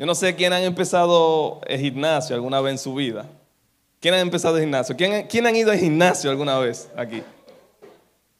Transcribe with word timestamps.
Yo 0.00 0.06
no 0.06 0.14
sé 0.14 0.34
quién 0.34 0.50
han 0.54 0.62
empezado 0.62 1.60
el 1.66 1.78
gimnasio 1.78 2.34
alguna 2.34 2.58
vez 2.62 2.72
en 2.72 2.78
su 2.78 2.94
vida. 2.94 3.26
¿Quién 4.00 4.14
ha 4.14 4.20
empezado 4.20 4.56
el 4.56 4.62
gimnasio? 4.62 4.96
¿Quién, 4.96 5.26
¿Quién 5.26 5.46
han 5.46 5.54
ido 5.54 5.70
al 5.70 5.78
gimnasio 5.78 6.30
alguna 6.30 6.58
vez 6.58 6.88
aquí? 6.96 7.22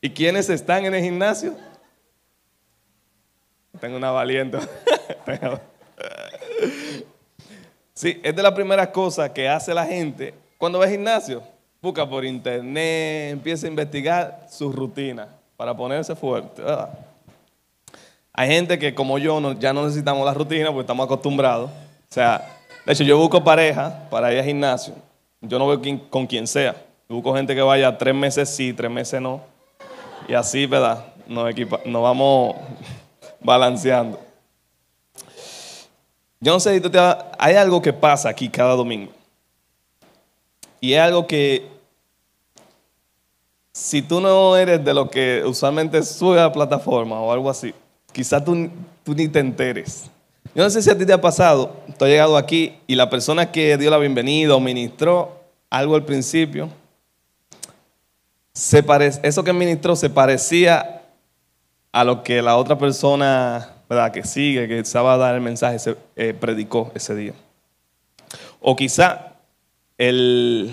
¿Y 0.01 0.09
quiénes 0.09 0.49
están 0.49 0.87
en 0.87 0.95
el 0.95 1.03
gimnasio? 1.03 1.55
Tengo 3.79 3.99
una 3.99 4.11
valiente. 4.11 4.57
sí, 7.93 8.19
es 8.23 8.35
de 8.35 8.43
las 8.43 8.53
primeras 8.53 8.89
cosas 8.89 9.29
que 9.29 9.47
hace 9.47 9.75
la 9.75 9.85
gente 9.85 10.33
cuando 10.57 10.79
va 10.79 10.87
al 10.87 10.91
gimnasio. 10.93 11.43
Busca 11.83 12.09
por 12.09 12.25
internet, 12.25 13.33
empieza 13.33 13.67
a 13.67 13.69
investigar 13.69 14.47
su 14.51 14.73
rutina 14.73 15.29
para 15.59 15.77
ponerse 15.77 16.17
fuerte. 16.17 16.63
Hay 18.41 18.49
gente 18.49 18.79
que 18.79 18.95
como 18.95 19.19
yo 19.19 19.53
ya 19.59 19.75
no 19.75 19.85
necesitamos 19.85 20.25
la 20.25 20.33
rutina 20.33 20.69
porque 20.69 20.81
estamos 20.81 21.05
acostumbrados. 21.05 21.69
O 21.71 22.15
sea, 22.15 22.59
de 22.87 22.93
hecho 22.95 23.05
yo 23.05 23.19
busco 23.19 23.45
pareja 23.45 24.09
para 24.09 24.33
ir 24.33 24.39
al 24.39 24.47
gimnasio. 24.47 24.95
Yo 25.43 25.59
no 25.59 25.69
veo 25.69 26.01
con 26.09 26.27
quien 26.27 26.47
sea. 26.47 26.75
busco 27.07 27.35
gente 27.35 27.55
que 27.55 27.61
vaya 27.61 27.99
tres 27.99 28.15
meses 28.15 28.49
sí, 28.49 28.73
tres 28.73 28.91
meses 28.91 29.21
no. 29.21 29.43
Y 30.27 30.33
así, 30.33 30.65
¿verdad? 30.65 31.05
Nos, 31.27 31.55
nos 31.85 32.03
vamos 32.03 32.57
balanceando. 33.41 34.19
Yo 36.41 36.55
no 36.55 36.61
sé. 36.61 36.81
Hay 37.39 37.57
algo 37.57 37.83
que 37.83 37.93
pasa 37.93 38.31
aquí 38.31 38.49
cada 38.49 38.75
domingo. 38.75 39.13
Y 40.81 40.95
es 40.95 41.01
algo 41.01 41.27
que 41.27 41.69
si 43.75 44.01
tú 44.01 44.19
no 44.19 44.57
eres 44.57 44.83
de 44.83 44.95
lo 44.95 45.11
que 45.11 45.43
usualmente 45.45 46.03
sube 46.03 46.41
a 46.41 46.45
la 46.45 46.53
plataforma 46.53 47.21
o 47.21 47.33
algo 47.33 47.51
así, 47.51 47.75
quizás 48.13 48.45
tú, 48.45 48.55
ni 48.55 49.29
te 49.29 49.39
enteres. 49.39 50.11
Yo 50.55 50.65
no 50.65 50.71
sé 50.71 50.83
si 50.83 50.91
a 50.91 50.99
ti 50.99 51.07
te 51.07 51.13
ha 51.13 51.21
pasado, 51.21 51.77
tú 51.99 52.05
has 52.05 52.11
llegado 52.11 52.37
aquí 52.37 52.75
y 52.87 52.95
la 52.97 53.09
persona 53.09 53.53
que 53.53 53.77
dio 53.77 53.91
la 53.91 53.99
bienvenida 53.99 54.55
o 54.55 54.61
ministró 54.61 55.41
algo 55.69 55.95
al 55.95 56.05
principio, 56.05 56.69
se 58.53 58.85
eso 59.23 59.45
que 59.45 59.53
ministró 59.53 59.95
se 59.95 60.11
parecía 60.11 61.03
a 61.93 62.05
lo 62.05 62.23
que 62.23 62.43
la 62.43 62.57
otra 62.57 62.77
persona 62.77 63.75
¿verdad? 63.89 64.13
que 64.13 64.25
sigue, 64.25 64.69
que 64.69 64.85
sabe 64.85 65.19
dar 65.19 65.35
el 65.35 65.41
mensaje, 65.41 65.79
se, 65.79 65.97
eh, 66.17 66.33
predicó 66.33 66.93
ese 66.95 67.15
día. 67.15 67.33
O 68.61 68.77
quizá 68.77 69.33
el, 69.99 70.73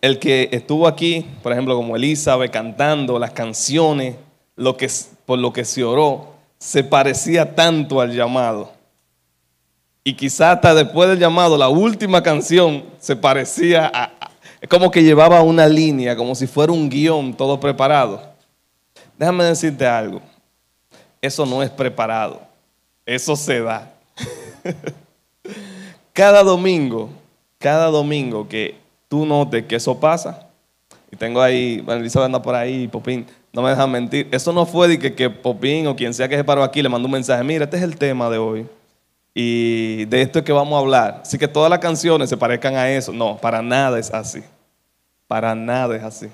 el 0.00 0.18
que 0.18 0.48
estuvo 0.52 0.86
aquí, 0.86 1.26
por 1.42 1.52
ejemplo, 1.52 1.74
como 1.74 1.96
Elizabeth 1.96 2.52
cantando 2.52 3.18
las 3.18 3.32
canciones, 3.32 4.16
lo 4.54 4.76
que, 4.76 4.88
por 5.28 5.38
lo 5.38 5.52
que 5.52 5.66
se 5.66 5.84
oró, 5.84 6.28
se 6.56 6.82
parecía 6.82 7.54
tanto 7.54 8.00
al 8.00 8.16
llamado. 8.16 8.72
Y 10.02 10.14
quizá 10.14 10.52
hasta 10.52 10.72
después 10.72 11.06
del 11.10 11.18
llamado, 11.18 11.58
la 11.58 11.68
última 11.68 12.22
canción 12.22 12.82
se 12.98 13.14
parecía 13.14 13.90
a, 13.92 14.10
es 14.58 14.66
como 14.70 14.90
que 14.90 15.02
llevaba 15.02 15.42
una 15.42 15.66
línea, 15.66 16.16
como 16.16 16.34
si 16.34 16.46
fuera 16.46 16.72
un 16.72 16.88
guion 16.88 17.34
todo 17.34 17.60
preparado. 17.60 18.22
Déjame 19.18 19.44
decirte 19.44 19.86
algo. 19.86 20.22
Eso 21.20 21.44
no 21.44 21.62
es 21.62 21.68
preparado. 21.68 22.40
Eso 23.04 23.36
se 23.36 23.60
da. 23.60 23.92
cada 26.14 26.42
domingo, 26.42 27.10
cada 27.58 27.88
domingo 27.88 28.48
que 28.48 28.78
tú 29.08 29.26
notes 29.26 29.66
que 29.66 29.76
eso 29.76 30.00
pasa, 30.00 30.48
y 31.12 31.16
tengo 31.16 31.42
ahí, 31.42 31.84
Elizabeth 31.86 32.24
anda 32.24 32.40
por 32.40 32.54
ahí, 32.54 32.88
Popín, 32.88 33.26
no 33.58 33.64
me 33.64 33.70
dejan 33.70 33.90
mentir. 33.90 34.28
Eso 34.30 34.52
no 34.52 34.64
fue 34.66 34.86
de 34.86 35.00
que, 35.00 35.16
que 35.16 35.28
Popín 35.28 35.88
o 35.88 35.96
quien 35.96 36.14
sea 36.14 36.28
que 36.28 36.36
se 36.36 36.44
paró 36.44 36.62
aquí 36.62 36.80
le 36.80 36.88
mandó 36.88 37.06
un 37.06 37.12
mensaje, 37.12 37.42
mira, 37.42 37.64
este 37.64 37.76
es 37.76 37.82
el 37.82 37.98
tema 37.98 38.30
de 38.30 38.38
hoy. 38.38 38.68
Y 39.34 40.04
de 40.04 40.22
esto 40.22 40.38
es 40.38 40.44
que 40.44 40.52
vamos 40.52 40.76
a 40.76 40.78
hablar. 40.78 41.22
Así 41.22 41.38
que 41.38 41.48
todas 41.48 41.68
las 41.68 41.80
canciones 41.80 42.28
se 42.28 42.36
parezcan 42.36 42.76
a 42.76 42.88
eso. 42.88 43.12
No, 43.12 43.36
para 43.36 43.60
nada 43.60 43.98
es 43.98 44.14
así. 44.14 44.44
Para 45.26 45.56
nada 45.56 45.96
es 45.96 46.04
así. 46.04 46.28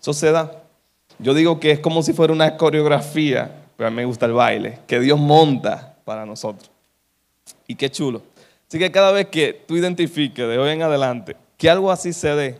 Eso 0.00 0.12
se 0.12 0.32
da. 0.32 0.50
Yo 1.20 1.32
digo 1.32 1.60
que 1.60 1.70
es 1.70 1.78
como 1.78 2.02
si 2.02 2.12
fuera 2.12 2.32
una 2.32 2.56
coreografía, 2.56 3.54
pero 3.76 3.86
a 3.86 3.90
mí 3.90 3.98
me 3.98 4.04
gusta 4.04 4.26
el 4.26 4.32
baile, 4.32 4.80
que 4.88 4.98
Dios 4.98 5.16
monta 5.16 5.94
para 6.04 6.26
nosotros. 6.26 6.68
Y 7.68 7.76
qué 7.76 7.88
chulo. 7.88 8.20
Así 8.66 8.80
que 8.80 8.90
cada 8.90 9.12
vez 9.12 9.28
que 9.28 9.62
tú 9.68 9.76
identifiques 9.76 10.48
de 10.48 10.58
hoy 10.58 10.70
en 10.70 10.82
adelante 10.82 11.36
que 11.56 11.70
algo 11.70 11.92
así 11.92 12.12
se 12.12 12.34
dé, 12.34 12.58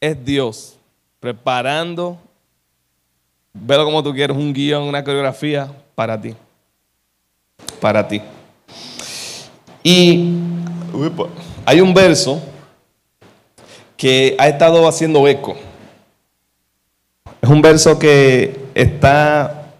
es 0.00 0.24
Dios 0.24 0.76
preparando, 1.20 2.18
velo 3.52 3.84
como 3.84 4.02
tú 4.02 4.12
quieres, 4.12 4.36
un 4.36 4.52
guion, 4.52 4.82
una 4.82 5.04
coreografía 5.04 5.70
para 5.94 6.20
ti. 6.20 6.34
Para 7.80 8.06
ti. 8.06 8.20
Y 9.82 10.30
hay 11.64 11.80
un 11.80 11.92
verso 11.92 12.40
que 13.96 14.36
ha 14.38 14.48
estado 14.48 14.86
haciendo 14.86 15.26
eco. 15.26 15.56
Es 17.40 17.48
un 17.48 17.60
verso 17.60 17.98
que 17.98 18.60
está, 18.74 19.72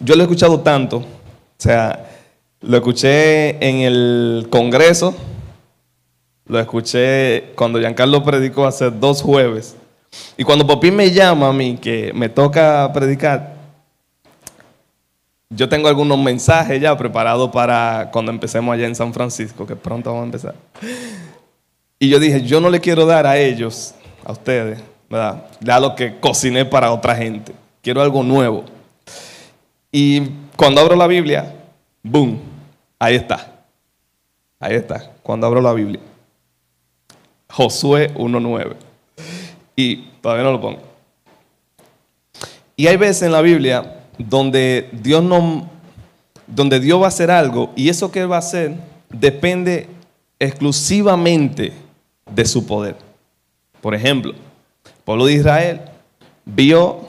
yo 0.00 0.14
lo 0.14 0.22
he 0.22 0.24
escuchado 0.24 0.60
tanto, 0.60 0.98
o 0.98 1.04
sea, 1.56 2.08
lo 2.60 2.76
escuché 2.76 3.50
en 3.64 3.80
el 3.80 4.46
Congreso, 4.50 5.14
lo 6.46 6.60
escuché 6.60 7.52
cuando 7.56 7.80
Giancarlo 7.80 8.22
predicó 8.22 8.66
hace 8.66 8.90
dos 8.90 9.22
jueves. 9.22 9.76
Y 10.36 10.44
cuando 10.44 10.66
Popín 10.66 10.96
me 10.96 11.10
llama 11.10 11.48
a 11.48 11.52
mí, 11.52 11.76
que 11.76 12.12
me 12.14 12.28
toca 12.28 12.90
predicar, 12.92 13.54
yo 15.50 15.68
tengo 15.68 15.88
algunos 15.88 16.18
mensajes 16.18 16.80
ya 16.80 16.96
preparados 16.96 17.50
para 17.50 18.10
cuando 18.12 18.30
empecemos 18.30 18.74
allá 18.74 18.86
en 18.86 18.94
San 18.94 19.12
Francisco, 19.12 19.66
que 19.66 19.76
pronto 19.76 20.10
vamos 20.10 20.22
a 20.22 20.26
empezar. 20.26 20.54
Y 21.98 22.08
yo 22.08 22.18
dije, 22.18 22.42
yo 22.42 22.60
no 22.60 22.70
le 22.70 22.80
quiero 22.80 23.06
dar 23.06 23.26
a 23.26 23.38
ellos, 23.38 23.94
a 24.24 24.32
ustedes, 24.32 24.78
¿verdad? 25.08 25.46
Ya 25.60 25.80
lo 25.80 25.94
que 25.94 26.18
cociné 26.20 26.64
para 26.64 26.92
otra 26.92 27.16
gente. 27.16 27.52
Quiero 27.82 28.02
algo 28.02 28.22
nuevo. 28.22 28.64
Y 29.90 30.22
cuando 30.54 30.80
abro 30.80 30.94
la 30.96 31.06
Biblia, 31.06 31.54
¡boom! 32.02 32.38
Ahí 32.98 33.16
está. 33.16 33.54
Ahí 34.60 34.74
está, 34.74 35.12
cuando 35.22 35.46
abro 35.46 35.60
la 35.60 35.72
Biblia. 35.72 36.00
Josué 37.48 38.12
1.9. 38.14 38.87
Y 39.78 40.08
todavía 40.20 40.42
no 40.42 40.50
lo 40.50 40.60
pongo. 40.60 40.80
Y 42.74 42.88
hay 42.88 42.96
veces 42.96 43.22
en 43.22 43.30
la 43.30 43.40
Biblia 43.40 44.00
donde 44.18 44.88
Dios 44.90 45.22
no, 45.22 45.70
donde 46.48 46.80
Dios 46.80 47.00
va 47.00 47.04
a 47.04 47.08
hacer 47.10 47.30
algo 47.30 47.70
y 47.76 47.88
eso 47.88 48.10
que 48.10 48.26
va 48.26 48.34
a 48.34 48.40
hacer 48.40 48.74
depende 49.08 49.86
exclusivamente 50.40 51.72
de 52.28 52.44
su 52.44 52.66
poder. 52.66 52.96
Por 53.80 53.94
ejemplo, 53.94 54.32
el 54.32 55.02
pueblo 55.04 55.26
de 55.26 55.34
Israel 55.34 55.80
vio 56.44 57.08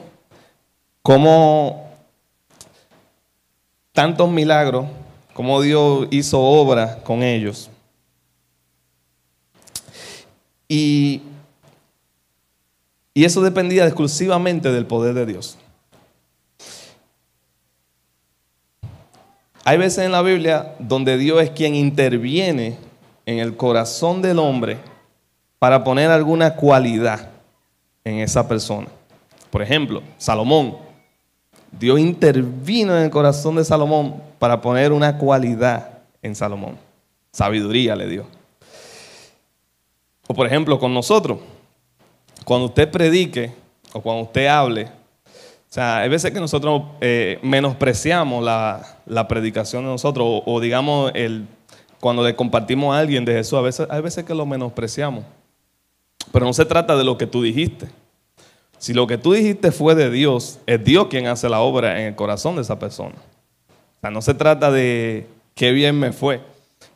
cómo 1.01 1.89
tantos 3.93 4.29
milagros, 4.29 4.85
cómo 5.33 5.59
Dios 5.59 6.07
hizo 6.11 6.39
obra 6.39 6.99
con 7.01 7.23
ellos. 7.23 7.67
Y, 10.67 11.23
y 13.19 13.25
eso 13.25 13.41
dependía 13.41 13.85
exclusivamente 13.85 14.71
del 14.71 14.85
poder 14.85 15.13
de 15.13 15.25
Dios. 15.25 15.57
Hay 19.65 19.77
veces 19.77 20.05
en 20.05 20.13
la 20.13 20.21
Biblia 20.21 20.73
donde 20.79 21.17
Dios 21.17 21.43
es 21.43 21.49
quien 21.49 21.75
interviene 21.75 22.77
en 23.25 23.39
el 23.39 23.57
corazón 23.57 24.21
del 24.21 24.39
hombre 24.39 24.77
para 25.59 25.83
poner 25.83 26.09
alguna 26.11 26.55
cualidad 26.55 27.31
en 28.05 28.19
esa 28.19 28.47
persona. 28.47 28.87
Por 29.49 29.63
ejemplo, 29.63 30.01
Salomón. 30.17 30.77
Dios 31.77 31.99
intervino 31.99 32.95
en 32.95 33.03
el 33.03 33.09
corazón 33.09 33.57
de 33.57 33.65
Salomón 33.65 34.23
para 34.39 34.61
poner 34.61 34.93
una 34.93 35.17
cualidad 35.17 35.89
en 36.21 36.37
Salomón. 36.37 36.77
Sabiduría 37.33 37.97
le 37.97 38.07
dio. 38.07 38.25
O 40.25 40.33
por 40.33 40.47
ejemplo, 40.47 40.79
con 40.79 40.93
nosotros. 40.93 41.39
Cuando 42.45 42.67
usted 42.67 42.89
predique 42.89 43.53
o 43.93 44.01
cuando 44.01 44.23
usted 44.23 44.47
hable, 44.47 44.85
o 45.69 45.71
sea, 45.71 45.99
hay 45.99 46.09
veces 46.09 46.31
que 46.31 46.39
nosotros 46.39 46.81
eh, 46.99 47.37
menospreciamos 47.43 48.43
la, 48.43 49.27
predicación 49.27 49.83
de 49.83 49.91
nosotros, 49.91 50.41
o, 50.45 50.59
digamos, 50.59 51.11
el, 51.13 51.45
cuando 51.99 52.23
le 52.23 52.35
compartimos 52.35 52.95
a 52.95 52.99
alguien 52.99 53.23
de 53.23 53.33
Jesús, 53.33 53.53
a 53.53 53.61
veces, 53.61 53.87
hay 53.91 54.01
veces 54.01 54.23
que 54.23 54.33
lo 54.33 54.47
menospreciamos. 54.47 55.25
Pero 56.31 56.45
no 56.45 56.53
se 56.53 56.65
trata 56.65 56.97
de 56.97 57.03
lo 57.03 57.19
que 57.19 57.27
tú 57.27 57.43
dijiste. 57.43 57.87
Si 58.79 58.95
lo 58.95 59.05
que 59.05 59.19
tú 59.19 59.33
dijiste 59.33 59.71
fue 59.71 59.93
de 59.93 60.09
Dios, 60.09 60.57
es 60.65 60.83
Dios 60.83 61.05
quien 61.07 61.27
hace 61.27 61.47
la 61.49 61.59
obra 61.59 61.99
en 61.99 62.07
el 62.07 62.15
corazón 62.15 62.55
de 62.55 62.63
esa 62.63 62.79
persona. 62.79 63.15
O 63.97 64.01
sea, 64.01 64.09
no 64.09 64.23
se 64.23 64.33
trata 64.33 64.71
de 64.71 65.27
qué 65.53 65.71
bien 65.71 65.99
me 65.99 66.13
fue. 66.13 66.41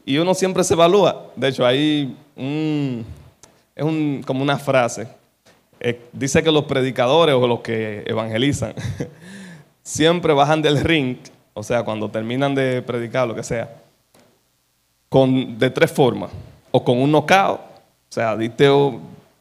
Y 0.04 0.18
uno 0.18 0.34
siempre 0.34 0.64
se 0.64 0.74
evalúa. 0.74 1.28
De 1.36 1.50
hecho, 1.50 1.64
hay 1.64 2.16
un, 2.36 3.06
es 3.76 3.84
un, 3.84 4.24
como 4.26 4.42
una 4.42 4.58
frase 4.58 5.08
eh, 5.84 6.02
dice 6.14 6.42
que 6.42 6.52
los 6.52 6.64
predicadores 6.64 7.36
o 7.36 7.46
los 7.46 7.60
que 7.60 8.04
evangelizan 8.08 8.74
siempre 9.84 10.34
bajan 10.34 10.62
del 10.62 10.80
ring 10.82 11.18
o 11.54 11.62
sea, 11.62 11.84
cuando 11.84 12.10
terminan 12.10 12.56
de 12.56 12.82
predicar, 12.82 13.28
lo 13.28 13.36
que 13.36 13.44
sea, 13.44 13.70
con, 15.10 15.58
de 15.60 15.70
tres 15.70 15.92
formas. 15.92 16.32
O 16.72 16.84
con 16.84 17.00
un 17.00 17.12
knockout, 17.12 17.60
o 17.60 18.10
sea, 18.10 18.36
diste 18.36 18.68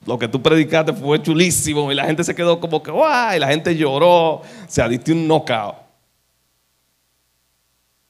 lo 0.04 0.18
que 0.18 0.28
tú 0.28 0.42
predicaste 0.42 0.92
fue 0.92 1.22
chulísimo 1.22 1.90
y 1.90 1.94
la 1.94 2.04
gente 2.04 2.22
se 2.24 2.34
quedó 2.34 2.60
como 2.60 2.82
que 2.82 2.90
¡guay! 2.90 3.36
Y 3.36 3.40
la 3.40 3.48
gente 3.48 3.74
lloró, 3.74 4.34
o 4.34 4.42
sea, 4.68 4.88
diste 4.88 5.12
un 5.12 5.26
knockout. 5.26 5.76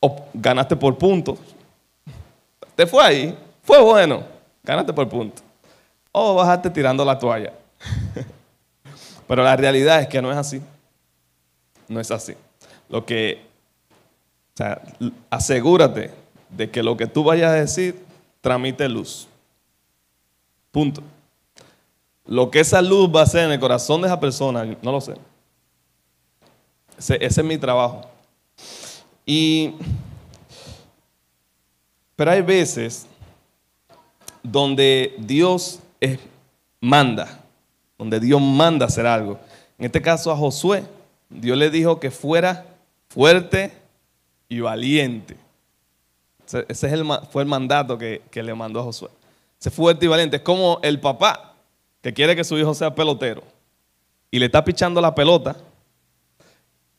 O 0.00 0.26
ganaste 0.34 0.74
por 0.74 0.98
puntos. 0.98 1.38
Te 2.74 2.86
fue 2.86 3.04
ahí, 3.04 3.38
fue 3.62 3.80
bueno, 3.80 4.24
ganaste 4.64 4.92
por 4.92 5.08
puntos. 5.08 5.44
O 6.10 6.34
bajaste 6.34 6.68
tirando 6.70 7.04
la 7.04 7.16
toalla. 7.16 7.52
Pero 9.26 9.42
la 9.42 9.56
realidad 9.56 10.00
es 10.00 10.08
que 10.08 10.20
no 10.20 10.30
es 10.30 10.36
así. 10.36 10.60
No 11.88 12.00
es 12.00 12.10
así. 12.10 12.34
Lo 12.88 13.04
que, 13.04 13.42
o 14.54 14.56
sea, 14.56 14.82
asegúrate 15.30 16.10
de 16.50 16.70
que 16.70 16.82
lo 16.82 16.96
que 16.96 17.06
tú 17.06 17.24
vayas 17.24 17.50
a 17.50 17.54
decir 17.54 18.04
tramite 18.40 18.88
luz. 18.88 19.28
Punto. 20.70 21.02
Lo 22.26 22.50
que 22.50 22.60
esa 22.60 22.80
luz 22.80 23.10
va 23.14 23.20
a 23.20 23.24
hacer 23.24 23.44
en 23.44 23.52
el 23.52 23.60
corazón 23.60 24.00
de 24.00 24.08
esa 24.08 24.20
persona, 24.20 24.64
no 24.82 24.92
lo 24.92 25.00
sé. 25.00 25.14
Ese, 26.96 27.24
es 27.24 27.42
mi 27.44 27.58
trabajo. 27.58 28.08
Y, 29.26 29.74
pero 32.16 32.30
hay 32.30 32.42
veces 32.42 33.06
donde 34.42 35.14
Dios 35.18 35.80
manda 36.80 37.41
donde 38.02 38.18
Dios 38.18 38.40
manda 38.40 38.86
hacer 38.86 39.06
algo. 39.06 39.38
En 39.78 39.84
este 39.84 40.02
caso 40.02 40.32
a 40.32 40.36
Josué, 40.36 40.82
Dios 41.30 41.56
le 41.56 41.70
dijo 41.70 42.00
que 42.00 42.10
fuera 42.10 42.66
fuerte 43.08 43.72
y 44.48 44.58
valiente. 44.58 45.36
Ese, 46.46 46.66
es 46.68 46.82
el, 46.82 47.06
fue 47.30 47.42
el 47.42 47.48
mandato 47.48 47.96
que, 47.96 48.20
le 48.34 48.54
mandó 48.54 48.80
a 48.80 48.82
Josué. 48.82 49.08
Ser 49.56 49.72
fuerte 49.72 50.04
y 50.04 50.08
valiente. 50.08 50.38
Es 50.38 50.42
como 50.42 50.80
el 50.82 50.98
papá 50.98 51.54
que 52.02 52.12
quiere 52.12 52.34
que 52.34 52.42
su 52.42 52.58
hijo 52.58 52.74
sea 52.74 52.92
pelotero 52.92 53.44
y 54.32 54.40
le 54.40 54.46
está 54.46 54.64
pichando 54.64 55.00
la 55.00 55.14
pelota 55.14 55.56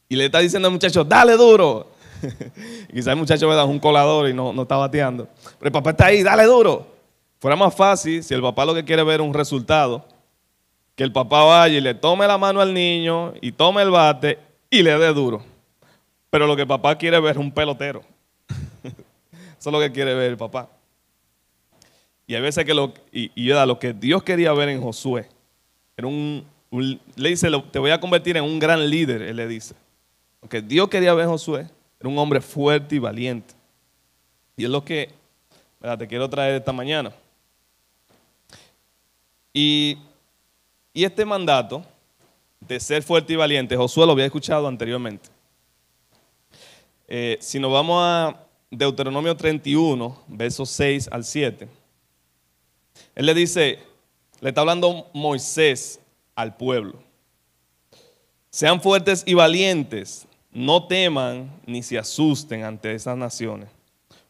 y 0.07 0.15
le 0.15 0.25
está 0.25 0.39
diciendo 0.39 0.69
al 0.69 0.73
muchacho, 0.73 1.03
dale 1.03 1.33
duro. 1.33 1.91
quizás 2.93 3.07
el 3.07 3.17
muchacho 3.17 3.49
me 3.49 3.55
da 3.55 3.65
un 3.65 3.79
colador 3.79 4.29
y 4.29 4.33
no, 4.33 4.53
no 4.53 4.61
está 4.61 4.77
bateando. 4.77 5.27
Pero 5.59 5.67
el 5.67 5.71
papá 5.73 5.89
está 5.89 6.05
ahí, 6.05 6.23
dale 6.23 6.45
duro. 6.45 6.87
Fuera 7.41 7.57
más 7.57 7.75
fácil 7.75 8.23
si 8.23 8.33
el 8.33 8.41
papá 8.41 8.63
lo 8.63 8.73
que 8.73 8.85
quiere 8.85 9.03
ver 9.03 9.19
es 9.19 9.27
un 9.27 9.33
resultado 9.33 10.12
que 10.95 11.03
el 11.03 11.11
papá 11.11 11.43
vaya 11.43 11.77
y 11.77 11.81
le 11.81 11.93
tome 11.93 12.27
la 12.27 12.37
mano 12.37 12.61
al 12.61 12.73
niño 12.73 13.33
y 13.41 13.51
tome 13.51 13.81
el 13.81 13.89
bate 13.89 14.39
y 14.69 14.83
le 14.83 14.97
dé 14.97 15.13
duro. 15.13 15.43
Pero 16.29 16.47
lo 16.47 16.55
que 16.55 16.65
papá 16.65 16.97
quiere 16.97 17.19
ver 17.19 17.31
es 17.31 17.37
un 17.37 17.51
pelotero. 17.51 18.01
Eso 19.59 19.69
es 19.69 19.71
lo 19.71 19.79
que 19.79 19.91
quiere 19.91 20.13
ver 20.13 20.31
el 20.31 20.37
papá. 20.37 20.69
Y 22.25 22.35
hay 22.35 22.41
veces 22.41 22.65
que 22.65 22.73
lo, 22.73 22.93
y, 23.11 23.31
y 23.35 23.49
lo 23.49 23.79
que 23.79 23.93
Dios 23.93 24.23
quería 24.23 24.53
ver 24.53 24.69
en 24.69 24.81
Josué, 24.81 25.27
era 25.97 26.07
un, 26.07 26.45
le 26.71 27.29
dice, 27.29 27.49
te 27.71 27.79
voy 27.79 27.91
a 27.91 27.99
convertir 27.99 28.37
en 28.37 28.43
un 28.43 28.59
gran 28.59 28.89
líder, 28.89 29.21
él 29.21 29.35
le 29.35 29.47
dice. 29.47 29.75
Lo 30.41 30.49
que 30.49 30.61
Dios 30.61 30.89
quería 30.89 31.13
ver 31.13 31.25
en 31.25 31.31
Josué, 31.31 31.67
era 31.99 32.09
un 32.09 32.17
hombre 32.17 32.41
fuerte 32.41 32.95
y 32.95 32.99
valiente. 32.99 33.53
Y 34.57 34.63
es 34.63 34.69
lo 34.69 34.83
que 34.83 35.09
te 35.97 36.07
quiero 36.07 36.29
traer 36.29 36.55
esta 36.55 36.71
mañana. 36.71 37.13
Y 39.53 39.97
y 40.93 41.03
este 41.03 41.25
mandato 41.25 41.83
de 42.59 42.79
ser 42.79 43.03
fuerte 43.03 43.33
y 43.33 43.35
valiente, 43.35 43.75
Josué 43.75 44.05
lo 44.05 44.13
había 44.13 44.25
escuchado 44.25 44.67
anteriormente. 44.67 45.29
Eh, 47.07 47.37
si 47.41 47.59
nos 47.59 47.71
vamos 47.71 48.01
a 48.01 48.39
Deuteronomio 48.69 49.35
31, 49.35 50.23
versos 50.27 50.69
6 50.69 51.09
al 51.11 51.23
7, 51.23 51.67
él 53.15 53.25
le 53.25 53.33
dice, 53.33 53.79
le 54.39 54.49
está 54.49 54.61
hablando 54.61 55.09
Moisés 55.13 55.99
al 56.35 56.55
pueblo. 56.55 57.01
Sean 58.49 58.81
fuertes 58.81 59.23
y 59.25 59.33
valientes, 59.33 60.27
no 60.51 60.85
teman 60.85 61.51
ni 61.65 61.81
se 61.81 61.97
asusten 61.97 62.63
ante 62.63 62.93
esas 62.93 63.17
naciones, 63.17 63.69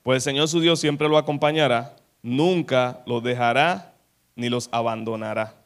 pues 0.01 0.15
el 0.17 0.21
Señor 0.21 0.47
su 0.47 0.59
Dios 0.59 0.79
siempre 0.79 1.09
lo 1.09 1.17
acompañará, 1.17 1.95
nunca 2.21 3.03
los 3.05 3.21
dejará 3.21 3.93
ni 4.35 4.49
los 4.49 4.69
abandonará. 4.71 5.62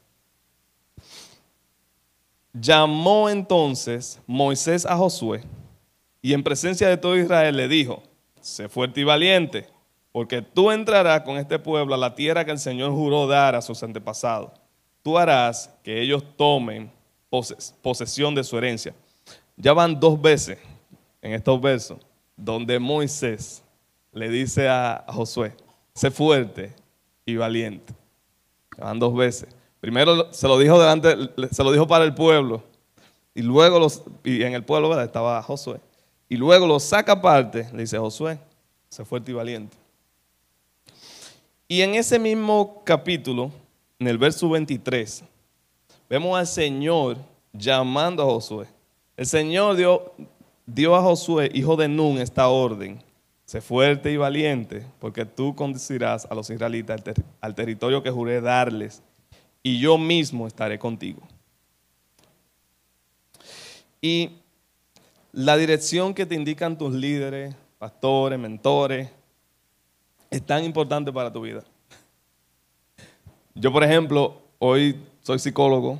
Llamó 2.59 3.29
entonces 3.29 4.19
Moisés 4.25 4.85
a 4.85 4.95
Josué 4.95 5.43
y 6.21 6.33
en 6.33 6.43
presencia 6.43 6.87
de 6.87 6.97
todo 6.97 7.17
Israel 7.17 7.55
le 7.55 7.67
dijo, 7.67 8.01
sé 8.41 8.67
fuerte 8.69 9.01
y 9.01 9.03
valiente, 9.03 9.67
porque 10.11 10.41
tú 10.41 10.71
entrarás 10.71 11.21
con 11.21 11.37
este 11.37 11.59
pueblo 11.59 11.93
a 11.93 11.97
la 11.97 12.15
tierra 12.15 12.45
que 12.45 12.51
el 12.51 12.59
Señor 12.59 12.91
juró 12.91 13.27
dar 13.27 13.55
a 13.55 13.61
sus 13.61 13.83
antepasados. 13.83 14.51
Tú 15.03 15.17
harás 15.17 15.69
que 15.83 16.01
ellos 16.01 16.23
tomen 16.35 16.91
posesión 17.81 18.33
de 18.33 18.43
su 18.43 18.57
herencia. 18.57 18.93
Ya 19.55 19.73
van 19.73 19.99
dos 19.99 20.19
veces 20.19 20.57
en 21.21 21.33
estos 21.33 21.61
versos 21.61 21.99
donde 22.35 22.79
Moisés 22.79 23.63
le 24.11 24.29
dice 24.29 24.69
a 24.69 25.03
Josué, 25.07 25.55
sé 25.93 26.11
fuerte 26.11 26.73
y 27.25 27.35
valiente. 27.35 27.93
Van 28.77 28.99
dos 28.99 29.15
veces. 29.15 29.49
Primero 29.79 30.33
se 30.33 30.47
lo 30.47 30.57
dijo 30.57 30.79
delante, 30.79 31.15
se 31.51 31.63
lo 31.63 31.71
dijo 31.71 31.87
para 31.87 32.03
el 32.03 32.13
pueblo. 32.13 32.63
Y 33.35 33.43
luego 33.43 33.79
los, 33.79 34.01
y 34.23 34.41
en 34.41 34.53
el 34.53 34.63
pueblo 34.63 34.99
estaba 34.99 35.41
Josué. 35.43 35.79
Y 36.27 36.35
luego 36.35 36.65
lo 36.65 36.79
saca 36.79 37.13
aparte, 37.13 37.69
le 37.71 37.81
dice 37.81 37.97
Josué, 37.97 38.39
sé 38.89 39.05
fuerte 39.05 39.31
y 39.31 39.35
valiente. 39.35 39.77
Y 41.67 41.81
en 41.81 41.95
ese 41.95 42.17
mismo 42.17 42.81
capítulo, 42.83 43.51
en 43.99 44.07
el 44.07 44.17
verso 44.17 44.49
23, 44.49 45.23
vemos 46.09 46.37
al 46.37 46.47
Señor 46.47 47.17
llamando 47.53 48.23
a 48.23 48.25
Josué. 48.25 48.67
El 49.15 49.25
Señor 49.25 49.75
dio, 49.75 50.13
dio 50.65 50.95
a 50.95 51.01
Josué, 51.01 51.51
hijo 51.53 51.75
de 51.75 51.87
Nun, 51.87 52.17
esta 52.17 52.47
orden. 52.47 53.03
Sé 53.45 53.61
fuerte 53.61 54.11
y 54.11 54.17
valiente, 54.17 54.85
porque 54.99 55.25
tú 55.25 55.55
conducirás 55.55 56.25
a 56.29 56.35
los 56.35 56.49
israelitas 56.49 57.01
al 57.39 57.55
territorio 57.55 58.03
que 58.03 58.11
juré 58.11 58.41
darles 58.41 59.01
y 59.67 59.79
yo 59.79 59.97
mismo 59.97 60.47
estaré 60.47 60.79
contigo. 60.79 61.21
Y 63.99 64.31
la 65.33 65.57
dirección 65.57 66.13
que 66.13 66.25
te 66.25 66.35
indican 66.35 66.77
tus 66.77 66.93
líderes, 66.93 67.53
pastores, 67.77 68.39
mentores, 68.39 69.09
es 70.29 70.41
tan 70.45 70.63
importante 70.63 71.11
para 71.11 71.33
tu 71.33 71.41
vida. 71.41 71.65
Yo, 73.55 73.73
por 73.73 73.83
ejemplo, 73.83 74.41
hoy 74.57 74.95
soy 75.21 75.37
psicólogo, 75.37 75.99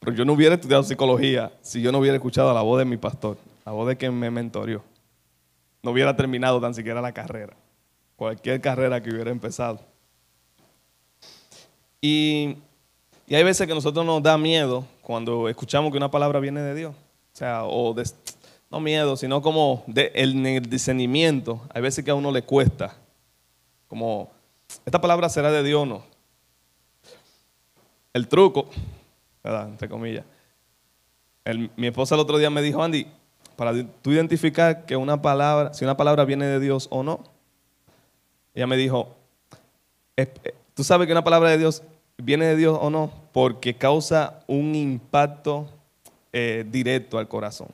pero 0.00 0.16
yo 0.16 0.24
no 0.24 0.32
hubiera 0.32 0.54
estudiado 0.54 0.82
psicología 0.82 1.52
si 1.60 1.82
yo 1.82 1.92
no 1.92 1.98
hubiera 1.98 2.16
escuchado 2.16 2.54
la 2.54 2.62
voz 2.62 2.78
de 2.78 2.86
mi 2.86 2.96
pastor, 2.96 3.36
la 3.66 3.72
voz 3.72 3.88
de 3.88 3.98
quien 3.98 4.18
me 4.18 4.30
mentorió. 4.30 4.82
No 5.82 5.90
hubiera 5.90 6.16
terminado 6.16 6.62
tan 6.62 6.72
siquiera 6.72 7.02
la 7.02 7.12
carrera, 7.12 7.54
cualquier 8.16 8.62
carrera 8.62 9.02
que 9.02 9.10
hubiera 9.10 9.30
empezado. 9.30 9.80
Y 12.00 12.56
y 13.26 13.34
hay 13.34 13.44
veces 13.44 13.66
que 13.66 13.74
nosotros 13.74 14.04
nos 14.04 14.22
da 14.22 14.36
miedo 14.36 14.84
cuando 15.00 15.48
escuchamos 15.48 15.90
que 15.90 15.96
una 15.96 16.10
palabra 16.10 16.40
viene 16.40 16.60
de 16.60 16.74
Dios. 16.74 16.94
O 16.94 17.36
sea, 17.36 17.64
o 17.64 17.94
no 18.70 18.80
miedo, 18.80 19.16
sino 19.16 19.42
como 19.42 19.84
de, 19.86 20.10
el, 20.14 20.62
discernimiento. 20.68 21.60
Hay 21.72 21.82
veces 21.82 22.04
que 22.04 22.10
a 22.10 22.14
uno 22.14 22.30
le 22.30 22.42
cuesta. 22.42 22.96
Como, 23.88 24.30
¿esta 24.84 25.00
palabra 25.00 25.28
será 25.28 25.50
de 25.50 25.62
Dios 25.62 25.82
o 25.82 25.86
no? 25.86 26.02
El 28.12 28.28
truco, 28.28 28.68
¿verdad? 29.42 29.68
Entre 29.68 29.88
comillas. 29.88 30.24
mi 31.76 31.86
esposa 31.86 32.14
el 32.14 32.20
otro 32.20 32.38
día 32.38 32.50
me 32.50 32.62
dijo, 32.62 32.82
Andy, 32.82 33.06
para 33.56 33.72
tú 34.02 34.10
identificar 34.10 34.84
que 34.84 34.96
una 34.96 35.20
palabra, 35.22 35.72
si 35.74 35.84
una 35.84 35.96
palabra 35.96 36.24
viene 36.24 36.46
de 36.46 36.60
Dios 36.60 36.88
o 36.90 37.02
no, 37.02 37.20
ella 38.54 38.66
me 38.66 38.76
dijo, 38.76 39.14
tú 40.74 40.84
sabes 40.84 41.06
que 41.06 41.12
una 41.12 41.24
palabra 41.24 41.50
de 41.50 41.58
Dios 41.58 41.82
viene 42.18 42.46
de 42.46 42.56
Dios 42.56 42.78
o 42.80 42.90
no, 42.90 43.12
porque 43.32 43.74
causa 43.74 44.40
un 44.46 44.74
impacto 44.74 45.68
eh, 46.32 46.64
directo 46.68 47.18
al 47.18 47.28
corazón. 47.28 47.68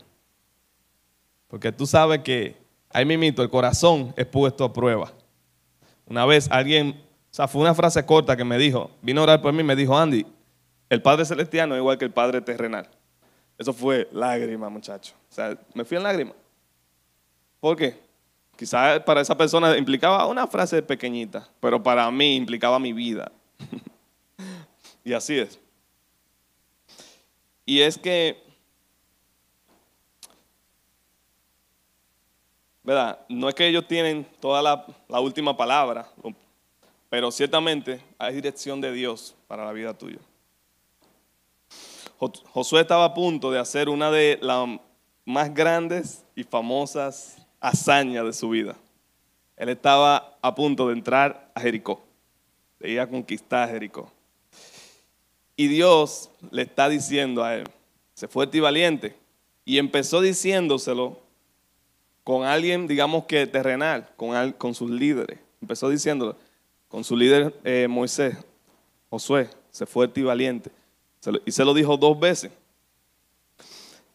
Porque 1.49 1.73
tú 1.73 1.87
sabes 1.87 2.21
que 2.21 2.57
ahí 2.90 3.04
mismo 3.04 3.42
el 3.42 3.50
corazón 3.50 4.12
es 4.16 4.26
puesto 4.26 4.64
a 4.64 4.73
prueba. 4.73 5.12
Una 6.07 6.25
vez 6.26 6.49
alguien, 6.50 7.00
o 7.30 7.35
sea, 7.35 7.49
fue 7.49 7.62
una 7.62 7.75
frase 7.75 8.04
corta 8.04 8.37
que 8.37 8.45
me 8.45 8.59
dijo, 8.59 8.90
vino 9.02 9.21
a 9.21 9.25
orar 9.25 9.42
por 9.42 9.52
mí 9.52 9.62
me 9.62 9.76
dijo, 9.76 9.97
Andy, 9.97 10.26
el 10.88 11.02
Padre 11.02 11.25
Celestiano 11.25 11.75
es 11.75 11.80
igual 11.80 11.99
que 11.99 12.04
el 12.04 12.11
Padre 12.11 12.40
terrenal. 12.40 12.88
Eso 13.59 13.73
fue 13.73 14.09
lágrima, 14.12 14.68
muchacho. 14.68 15.14
O 15.30 15.35
sea, 15.35 15.59
me 15.75 15.85
fui 15.85 15.97
en 15.97 16.02
lágrima. 16.04 16.33
¿Por 17.61 17.76
qué? 17.76 17.99
Quizás 18.57 19.00
para 19.00 19.21
esa 19.21 19.37
persona 19.37 19.76
implicaba 19.76 20.26
una 20.26 20.47
frase 20.47 20.83
pequeñita, 20.83 21.49
pero 21.61 21.83
para 21.83 22.11
mí 22.11 22.37
implicaba 22.37 22.78
mi 22.78 22.92
vida. 22.92 23.30
Y 25.08 25.14
así 25.14 25.38
es. 25.38 25.58
Y 27.64 27.80
es 27.80 27.96
que 27.96 28.42
¿verdad? 32.82 33.18
No 33.30 33.48
es 33.48 33.54
que 33.54 33.66
ellos 33.66 33.88
tienen 33.88 34.26
toda 34.38 34.60
la, 34.60 35.20
última 35.20 35.56
palabra, 35.56 36.10
pero 37.08 37.30
ciertamente 37.30 38.02
hay 38.18 38.34
dirección 38.34 38.82
de 38.82 38.92
Dios 38.92 39.34
para 39.46 39.64
la 39.64 39.72
vida 39.72 39.94
tuya. 39.94 40.18
Josué 42.52 42.82
estaba 42.82 43.06
a 43.06 43.14
punto 43.14 43.50
de 43.50 43.58
hacer 43.58 43.88
una 43.88 44.10
de 44.10 44.38
las 44.42 44.68
más 45.24 45.54
grandes 45.54 46.22
y 46.34 46.44
famosas 46.44 47.38
hazañas 47.60 48.26
de 48.26 48.34
su 48.34 48.50
vida. 48.50 48.76
Él 49.56 49.70
estaba 49.70 50.36
a 50.42 50.54
punto 50.54 50.88
de 50.88 50.92
entrar 50.92 51.50
a 51.54 51.60
Jericó, 51.62 52.02
de 52.78 52.90
ir 52.90 53.00
a 53.00 53.08
conquistar 53.08 53.70
Jericó. 53.70 54.12
Y 55.58 55.68
Dios 55.68 56.30
le 56.50 56.62
está 56.62 56.88
diciendo 56.88 57.44
a 57.44 57.56
él, 57.56 57.64
sé 58.14 58.28
fuerte 58.28 58.56
y 58.56 58.60
valiente. 58.60 59.14
Y 59.66 59.76
empezó 59.76 60.22
diciéndoselo 60.22 61.18
con 62.24 62.44
alguien, 62.46 62.86
digamos 62.86 63.24
que 63.24 63.46
terrenal, 63.46 64.08
con, 64.16 64.52
con 64.52 64.74
sus 64.74 64.90
líderes. 64.90 65.38
Empezó 65.60 65.90
diciéndolo 65.90 66.36
con 66.88 67.04
su 67.04 67.14
líder 67.14 67.54
eh, 67.64 67.86
Moisés, 67.90 68.38
Josué, 69.10 69.50
sé 69.70 69.84
fuerte 69.84 70.20
y 70.20 70.22
valiente 70.22 70.70
y 71.44 71.52
se 71.52 71.64
lo 71.64 71.74
dijo 71.74 71.96
dos 71.96 72.18
veces. 72.18 72.50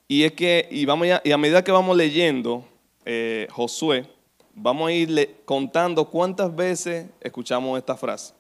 Y 0.07 0.23
es 0.23 0.33
que, 0.33 0.67
y, 0.71 0.85
vamos 0.85 1.07
y 1.23 1.31
a 1.31 1.37
medida 1.37 1.63
que 1.63 1.71
vamos 1.71 1.95
leyendo 1.97 2.65
eh, 3.05 3.47
Josué, 3.51 4.05
vamos 4.53 4.89
a 4.89 4.91
ir 4.91 5.41
contando 5.45 6.05
cuántas 6.09 6.55
veces 6.55 7.07
escuchamos 7.21 7.77
esta 7.77 7.95
frase. 7.95 8.33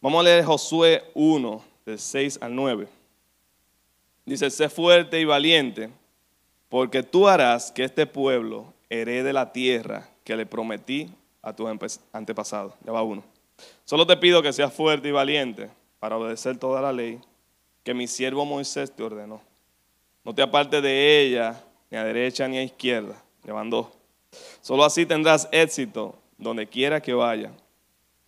Vamos 0.00 0.20
a 0.20 0.22
leer 0.24 0.44
Josué 0.44 1.02
1, 1.14 1.64
del 1.84 1.98
6 1.98 2.38
al 2.40 2.54
9. 2.54 2.88
Dice, 4.24 4.50
sé 4.50 4.68
fuerte 4.68 5.20
y 5.20 5.24
valiente, 5.24 5.90
porque 6.68 7.02
tú 7.02 7.26
harás 7.26 7.72
que 7.72 7.84
este 7.84 8.06
pueblo 8.06 8.72
herede 8.90 9.32
la 9.32 9.52
tierra 9.52 10.08
que 10.22 10.36
le 10.36 10.46
prometí 10.46 11.10
a 11.42 11.52
tus 11.52 11.68
antepasados. 12.12 12.74
Ya 12.84 12.92
va 12.92 13.02
uno. 13.02 13.24
Solo 13.84 14.06
te 14.06 14.16
pido 14.16 14.42
que 14.42 14.52
seas 14.52 14.72
fuerte 14.72 15.08
y 15.08 15.12
valiente 15.12 15.70
para 15.98 16.16
obedecer 16.16 16.58
toda 16.58 16.80
la 16.80 16.92
ley 16.92 17.20
que 17.82 17.94
mi 17.94 18.06
siervo 18.06 18.44
Moisés 18.44 18.92
te 18.92 19.02
ordenó. 19.02 19.40
No 20.24 20.34
te 20.34 20.42
apartes 20.42 20.82
de 20.82 21.22
ella, 21.22 21.64
ni 21.90 21.96
a 21.96 22.04
derecha 22.04 22.46
ni 22.46 22.58
a 22.58 22.62
izquierda. 22.62 23.20
Llevan 23.44 23.70
dos. 23.70 23.86
Solo 24.60 24.84
así 24.84 25.06
tendrás 25.06 25.48
éxito 25.50 26.14
donde 26.36 26.66
quiera 26.66 27.00
que 27.00 27.14
vaya. 27.14 27.50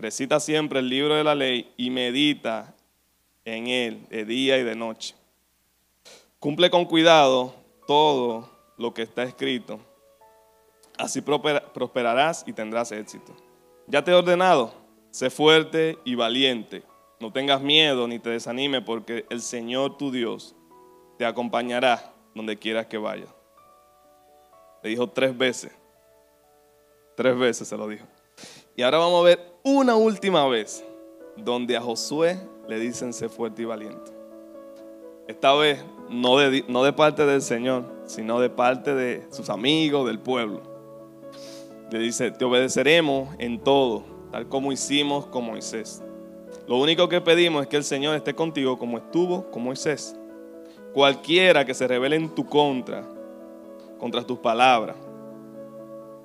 Recita 0.01 0.41
siempre 0.41 0.79
el 0.79 0.89
libro 0.89 1.15
de 1.15 1.23
la 1.23 1.35
ley 1.35 1.75
y 1.77 1.91
medita 1.91 2.75
en 3.45 3.67
él 3.67 4.07
de 4.09 4.25
día 4.25 4.57
y 4.57 4.65
de 4.65 4.75
noche. 4.75 5.15
Cumple 6.39 6.71
con 6.71 6.87
cuidado 6.87 7.55
todo 7.87 8.49
lo 8.79 8.95
que 8.95 9.03
está 9.03 9.25
escrito. 9.25 9.79
Así 10.97 11.21
prosperarás 11.21 12.45
y 12.47 12.55
tendrás 12.55 12.93
éxito. 12.93 13.37
Ya 13.89 14.03
te 14.03 14.11
he 14.11 14.15
ordenado, 14.15 14.73
sé 15.11 15.29
fuerte 15.29 15.99
y 16.07 16.15
valiente. 16.15 16.83
No 17.21 17.31
tengas 17.31 17.61
miedo 17.61 18.09
ni 18.09 18.19
te 18.19 18.31
desanime 18.31 18.81
porque 18.81 19.27
el 19.29 19.43
Señor 19.43 19.99
tu 19.99 20.11
Dios 20.11 20.57
te 21.19 21.27
acompañará 21.27 22.15
donde 22.35 22.57
quieras 22.57 22.87
que 22.87 22.97
vayas. 22.97 23.29
Le 24.83 24.89
dijo 24.89 25.11
tres 25.11 25.37
veces. 25.37 25.73
Tres 27.17 27.37
veces 27.37 27.69
se 27.69 27.77
lo 27.77 27.87
dijo. 27.87 28.07
Y 28.77 28.83
ahora 28.83 28.99
vamos 28.99 29.21
a 29.21 29.25
ver 29.25 29.41
una 29.63 29.97
última 29.97 30.47
vez 30.47 30.85
donde 31.37 31.77
a 31.77 31.81
Josué 31.81 32.39
le 32.69 32.79
dicen 32.79 33.13
sé 33.13 33.29
fuerte 33.29 33.63
y 33.63 33.65
valiente. 33.65 34.13
Esta 35.27 35.55
vez 35.55 35.85
no 36.09 36.39
de, 36.39 36.65
no 36.69 36.83
de 36.83 36.93
parte 36.93 37.25
del 37.27 37.43
Señor, 37.43 37.85
sino 38.05 38.41
de 38.41 38.51
parte 38.51 38.95
de 38.95 39.27
sus 39.31 39.51
amigos, 39.51 40.07
del 40.07 40.19
pueblo. 40.19 40.63
Le 41.91 41.99
dice, 41.99 42.31
te 42.31 42.45
obedeceremos 42.45 43.29
en 43.39 43.61
todo, 43.61 44.05
tal 44.31 44.49
como 44.49 44.73
hicimos 44.73 45.27
con 45.27 45.45
Moisés. 45.45 46.03
Lo 46.67 46.77
único 46.79 47.09
que 47.09 47.21
pedimos 47.21 47.63
es 47.63 47.69
que 47.69 47.77
el 47.77 47.85
Señor 47.85 48.15
esté 48.15 48.35
contigo 48.35 48.79
como 48.79 48.99
estuvo 48.99 49.51
con 49.51 49.65
Moisés. 49.65 50.17
Cualquiera 50.95 51.65
que 51.65 51.75
se 51.75 51.87
revele 51.87 52.17
en 52.17 52.35
tu 52.35 52.47
contra, 52.47 53.05
contra 53.99 54.25
tus 54.25 54.39
palabras, 54.39 54.97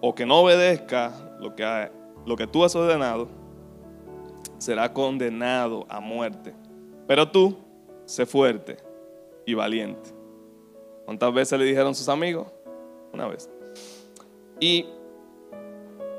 o 0.01 0.13
que 0.13 0.25
no 0.25 0.41
obedezca 0.41 1.13
lo 1.39 1.55
que, 1.55 1.63
lo 2.25 2.35
que 2.35 2.47
tú 2.47 2.63
has 2.63 2.75
ordenado, 2.75 3.27
será 4.57 4.91
condenado 4.91 5.85
a 5.89 5.99
muerte. 5.99 6.53
Pero 7.07 7.29
tú, 7.29 7.57
sé 8.05 8.25
fuerte 8.25 8.77
y 9.45 9.53
valiente. 9.53 10.09
¿Cuántas 11.05 11.33
veces 11.33 11.59
le 11.59 11.65
dijeron 11.65 11.93
sus 11.93 12.09
amigos? 12.09 12.47
Una 13.13 13.27
vez. 13.27 13.49
Y 14.59 14.85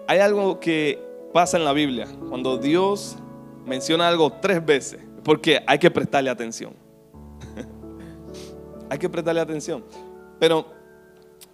hay 0.06 0.20
algo 0.20 0.60
que 0.60 1.02
pasa 1.32 1.56
en 1.56 1.64
la 1.64 1.72
Biblia. 1.72 2.06
Cuando 2.28 2.56
Dios 2.56 3.16
menciona 3.64 4.08
algo 4.08 4.32
tres 4.40 4.64
veces, 4.64 5.00
porque 5.24 5.62
hay 5.66 5.78
que 5.78 5.90
prestarle 5.90 6.30
atención. 6.30 6.74
hay 8.90 8.98
que 8.98 9.08
prestarle 9.08 9.40
atención. 9.40 9.84
Pero 10.38 10.66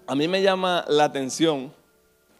a 0.06 0.14
mí 0.14 0.28
me 0.28 0.42
llama 0.42 0.84
la 0.88 1.04
atención 1.04 1.72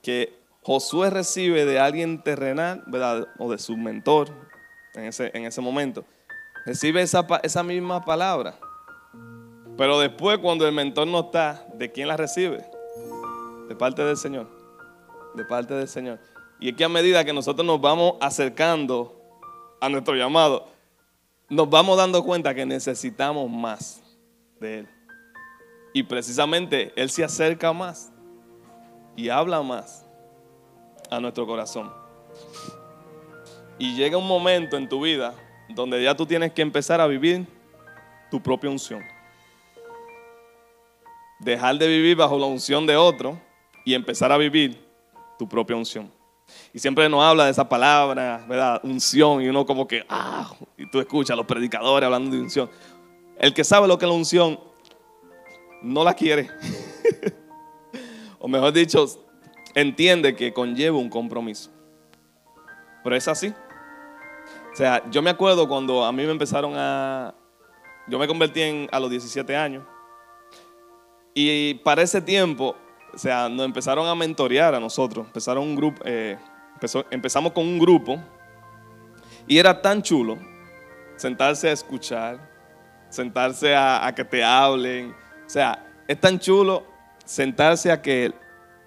que 0.03 0.42
Josué 0.65 1.11
recibe 1.11 1.65
de 1.65 1.81
alguien 1.81 2.23
terrenal, 2.23 2.85
¿verdad? 2.87 3.27
O 3.39 3.51
de 3.51 3.59
su 3.59 3.77
mentor 3.77 4.31
en 4.95 5.05
ese, 5.05 5.31
en 5.35 5.45
ese 5.45 5.61
momento. 5.61 6.05
Recibe 6.65 7.03
esa, 7.03 7.27
esa 7.43 7.63
misma 7.65 8.05
palabra. 8.05 8.57
Pero 9.77 9.99
después, 9.99 10.39
cuando 10.39 10.67
el 10.67 10.73
mentor 10.73 11.09
no 11.09 11.21
está, 11.21 11.67
¿de 11.75 11.91
quién 11.91 12.07
la 12.07 12.17
recibe? 12.17 12.65
De 13.69 13.75
parte 13.75 14.05
del 14.05 14.17
Señor. 14.17 14.49
De 15.35 15.45
parte 15.45 15.75
del 15.75 15.89
Señor. 15.89 16.21
Y 16.61 16.69
es 16.69 16.77
que 16.77 16.85
a 16.85 16.89
medida 16.89 17.25
que 17.25 17.33
nosotros 17.33 17.67
nos 17.67 17.81
vamos 17.81 18.15
acercando 18.21 19.21
a 19.81 19.89
nuestro 19.89 20.15
llamado, 20.15 20.69
nos 21.49 21.69
vamos 21.69 21.97
dando 21.97 22.23
cuenta 22.23 22.55
que 22.55 22.65
necesitamos 22.65 23.51
más 23.51 24.01
de 24.61 24.81
Él. 24.81 24.89
Y 25.93 26.05
precisamente 26.05 26.93
Él 26.95 27.11
se 27.11 27.25
acerca 27.25 27.73
más 27.73 28.13
y 29.17 29.29
habla 29.29 29.61
más 29.63 30.07
a 31.13 31.21
nuestro 31.21 31.47
corazón. 31.47 31.93
Y 33.79 33.95
llega 33.95 34.17
un 34.17 34.27
momento 34.27 34.79
en 34.79 34.89
tu 34.89 35.03
vida 35.03 35.35
donde 35.69 36.03
ya 36.03 36.17
tú 36.17 36.25
tienes 36.25 36.53
que 36.53 36.63
empezar 36.63 37.01
a 37.01 37.07
vivir 37.07 37.47
tu 38.31 38.43
propia 38.43 38.71
unción. 38.71 39.03
Dejar 41.39 41.77
de 41.77 41.87
vivir 41.87 42.17
bajo 42.17 42.39
la 42.39 42.47
unción 42.47 42.87
de 42.87 42.97
otro 42.97 43.39
y 43.85 43.93
empezar 43.93 44.33
a 44.33 44.39
vivir 44.39 44.83
tu 45.39 45.47
propia 45.47 45.77
unción. 45.77 46.11
Y 46.73 46.79
siempre 46.79 47.09
nos 47.11 47.23
habla 47.23 47.45
de 47.45 47.51
esa 47.51 47.69
palabra, 47.69 48.45
¿verdad? 48.49 48.81
Unción. 48.83 49.43
Y 49.43 49.49
uno 49.49 49.67
como 49.67 49.87
que, 49.87 50.07
ah, 50.09 50.51
y 50.79 50.91
tú 50.91 50.99
escuchas 50.99 51.35
a 51.35 51.37
los 51.37 51.47
predicadores 51.47 52.07
hablando 52.07 52.35
de 52.35 52.43
unción. 52.43 52.71
El 53.39 53.53
que 53.53 53.65
sabe 53.65 53.87
lo 53.87 53.99
que 53.99 54.07
es 54.07 54.11
la 54.11 54.17
unción, 54.17 54.59
no 55.83 56.05
la 56.05 56.15
quiere. 56.15 56.49
o 58.39 58.49
mejor 58.49 58.73
dicho, 58.73 59.07
entiende 59.75 60.35
que 60.35 60.53
conlleva 60.53 60.99
un 60.99 61.09
compromiso. 61.09 61.71
Pero 63.03 63.17
es 63.17 63.29
así. 63.29 63.53
O 64.73 64.77
sea, 64.77 65.03
yo 65.11 65.23
me 65.23 65.31
acuerdo 65.31 65.69
cuando 65.69 66.05
a 66.05 66.13
mí 66.13 66.25
me 66.25 66.33
empezaron 66.33 66.75
a... 66.77 67.35
Yo 68.09 68.19
me 68.19 68.27
convertí 68.27 68.63
en, 68.63 68.89
a 68.91 68.99
los 68.99 69.11
17 69.11 69.55
años. 69.57 69.85
Y 71.35 71.75
para 71.75 72.03
ese 72.03 72.21
tiempo, 72.21 72.77
o 73.13 73.19
sea, 73.19 73.49
nos 73.49 73.65
empezaron 73.65 74.07
a 74.07 74.15
mentorear 74.15 74.75
a 74.75 74.81
nosotros. 74.81 75.27
Empezaron 75.27 75.65
un 75.65 75.77
grupo, 75.77 76.03
eh, 76.05 76.39
empezamos 77.11 77.53
con 77.53 77.67
un 77.67 77.79
grupo 77.79 78.19
y 79.47 79.59
era 79.59 79.81
tan 79.81 80.03
chulo 80.03 80.39
sentarse 81.17 81.69
a 81.69 81.73
escuchar, 81.73 82.51
sentarse 83.09 83.75
a, 83.75 84.13
que 84.15 84.25
te 84.25 84.43
hablen. 84.43 85.15
O 85.47 85.49
sea, 85.49 85.85
es 86.09 86.21
tan 86.21 86.39
chulo 86.39 86.85
sentarse 87.25 87.91
a 87.91 88.01
que 88.01 88.33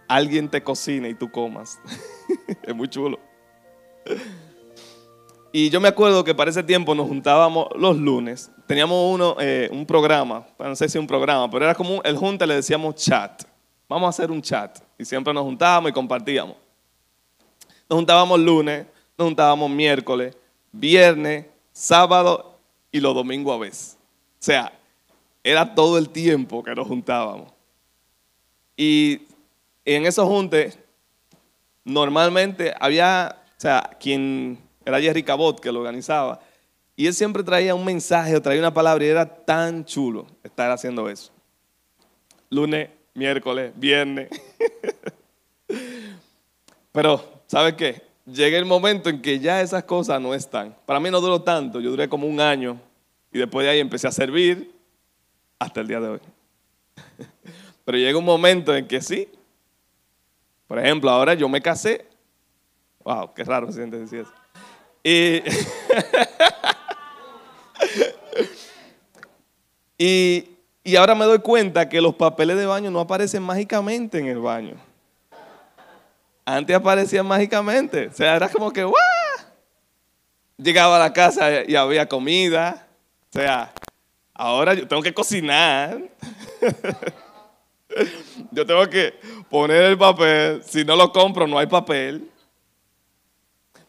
alguien 0.08 0.50
te 0.50 0.64
cocine 0.64 1.10
y 1.10 1.14
tú 1.16 1.32
comas. 1.32 1.80
es 2.64 2.76
muy 2.76 2.88
chulo. 2.88 3.20
Y 5.52 5.70
yo 5.70 5.80
me 5.80 5.88
acuerdo 5.88 6.24
que 6.24 6.36
para 6.36 6.52
ese 6.52 6.64
tiempo 6.64 6.94
nos 6.94 7.08
juntábamos 7.08 7.68
los 7.78 7.98
lunes. 7.98 8.52
Teníamos 8.68 9.14
uno, 9.14 9.38
eh, 9.40 9.70
un 9.72 9.86
programa, 9.86 10.46
no 10.60 10.76
sé 10.76 10.90
si 10.90 10.98
un 10.98 11.08
programa, 11.08 11.50
pero 11.50 11.66
era 11.66 11.76
como 11.76 12.04
el 12.04 12.18
junte 12.18 12.46
le 12.46 12.56
decíamos 12.56 12.96
chat. 12.96 13.44
Vamos 13.88 14.08
a 14.08 14.10
hacer 14.10 14.32
un 14.32 14.42
chat. 14.42 14.80
Y 14.98 15.06
siempre 15.06 15.34
nos 15.34 15.44
juntábamos 15.44 15.92
y 15.92 15.94
compartíamos. 15.94 16.58
Nos 17.90 17.98
juntábamos 17.98 18.40
lunes, 18.40 18.86
nos 19.18 19.28
juntábamos 19.28 19.70
miércoles, 19.70 20.36
viernes, 20.72 21.46
sábado 21.72 22.60
y 22.92 23.00
los 23.00 23.14
domingos 23.14 23.56
a 23.56 23.60
veces. 23.60 23.98
O 24.34 24.44
sea, 24.46 24.74
era 25.44 25.76
todo 25.76 25.98
el 25.98 26.10
tiempo 26.10 26.64
que 26.64 26.74
nos 26.74 26.88
juntábamos. 26.88 27.54
Y 28.76 29.22
en 29.86 30.06
esos 30.06 30.28
juntes, 30.28 30.80
normalmente 31.84 32.74
había, 32.80 33.44
o 33.58 33.60
sea, 33.60 33.92
quien 34.00 34.60
era 34.84 35.00
Jerry 35.00 35.24
Cabot 35.24 35.60
que 35.60 35.72
lo 35.72 35.80
organizaba, 35.80 36.40
y 36.96 37.08
él 37.08 37.14
siempre 37.14 37.44
traía 37.44 37.76
un 37.76 37.86
mensaje 37.86 38.36
o 38.36 38.42
traía 38.42 38.60
una 38.60 38.74
palabra 38.74 39.06
y 39.06 39.10
era 39.10 39.26
tan 39.26 39.86
chulo 39.86 40.26
estar 40.44 40.72
haciendo 40.72 41.10
eso. 41.10 41.32
Lunes, 42.50 42.90
miércoles, 43.14 43.74
viernes. 43.76 44.30
Pero, 46.92 47.42
¿sabe 47.48 47.76
qué? 47.76 48.02
Llega 48.26 48.58
el 48.58 48.66
momento 48.66 49.10
en 49.10 49.22
que 49.22 49.40
ya 49.40 49.62
esas 49.62 49.84
cosas 49.84 50.22
no 50.22 50.34
están. 50.34 50.76
Para 50.86 51.00
mí 51.00 51.12
no 51.12 51.20
duró 51.20 51.42
tanto, 51.42 51.80
yo 51.80 51.92
duré 51.92 52.08
como 52.08 52.28
un 52.28 52.40
año 52.40 52.80
y 53.32 53.40
después 53.40 53.66
de 53.66 53.72
ahí 53.72 53.80
empecé 53.80 54.08
a 54.08 54.12
servir 54.12 54.74
hasta 55.60 55.82
el 55.82 55.88
día 55.88 56.00
de 56.00 56.08
hoy. 56.08 56.20
Pero 57.86 57.98
llega 57.98 58.18
un 58.18 58.26
momento 58.26 58.76
en 58.76 58.88
que 58.88 59.02
sí. 59.02 59.28
Por 60.76 60.84
ejemplo, 60.84 61.10
ahora 61.10 61.34
yo 61.36 61.48
me 61.48 61.62
casé. 61.62 62.06
Wow, 63.06 63.34
qué 63.34 63.46
raro 63.46 63.68
se 63.68 63.78
siente 63.78 63.98
decir 63.98 64.26
eso. 64.26 64.34
Y, 69.98 70.58
y, 70.84 70.98
ahora 70.98 71.16
me 71.16 71.24
doy 71.24 71.40
cuenta 71.40 71.88
que 71.88 72.02
los 72.02 72.16
papeles 72.16 72.58
de 72.58 72.66
baño 72.66 72.92
no 72.92 73.00
aparecen 73.00 73.42
mágicamente 73.42 74.20
en 74.20 74.26
el 74.26 74.40
baño. 74.40 74.76
Antes 76.44 76.76
aparecían 76.76 77.26
mágicamente. 77.26 78.08
O 78.08 78.14
sea, 78.14 78.36
era 78.36 78.50
como 78.50 78.74
que, 78.74 78.84
¡guau! 78.84 79.02
Llegaba 80.58 80.98
a 80.98 81.00
la 81.00 81.14
casa 81.14 81.64
y 81.66 81.78
había 81.78 82.10
comida. 82.10 82.86
O 83.30 83.40
sea, 83.40 83.72
ahora 84.34 84.74
yo 84.74 84.86
tengo 84.86 85.02
que 85.02 85.14
cocinar. 85.14 86.02
yo 88.52 88.66
tengo 88.66 88.88
que 88.90 89.14
poner 89.50 89.84
el 89.84 89.98
papel. 89.98 90.62
Si 90.64 90.84
no 90.84 90.96
lo 90.96 91.12
compro, 91.12 91.48
no 91.48 91.58
hay 91.58 91.68
papel. 91.68 92.30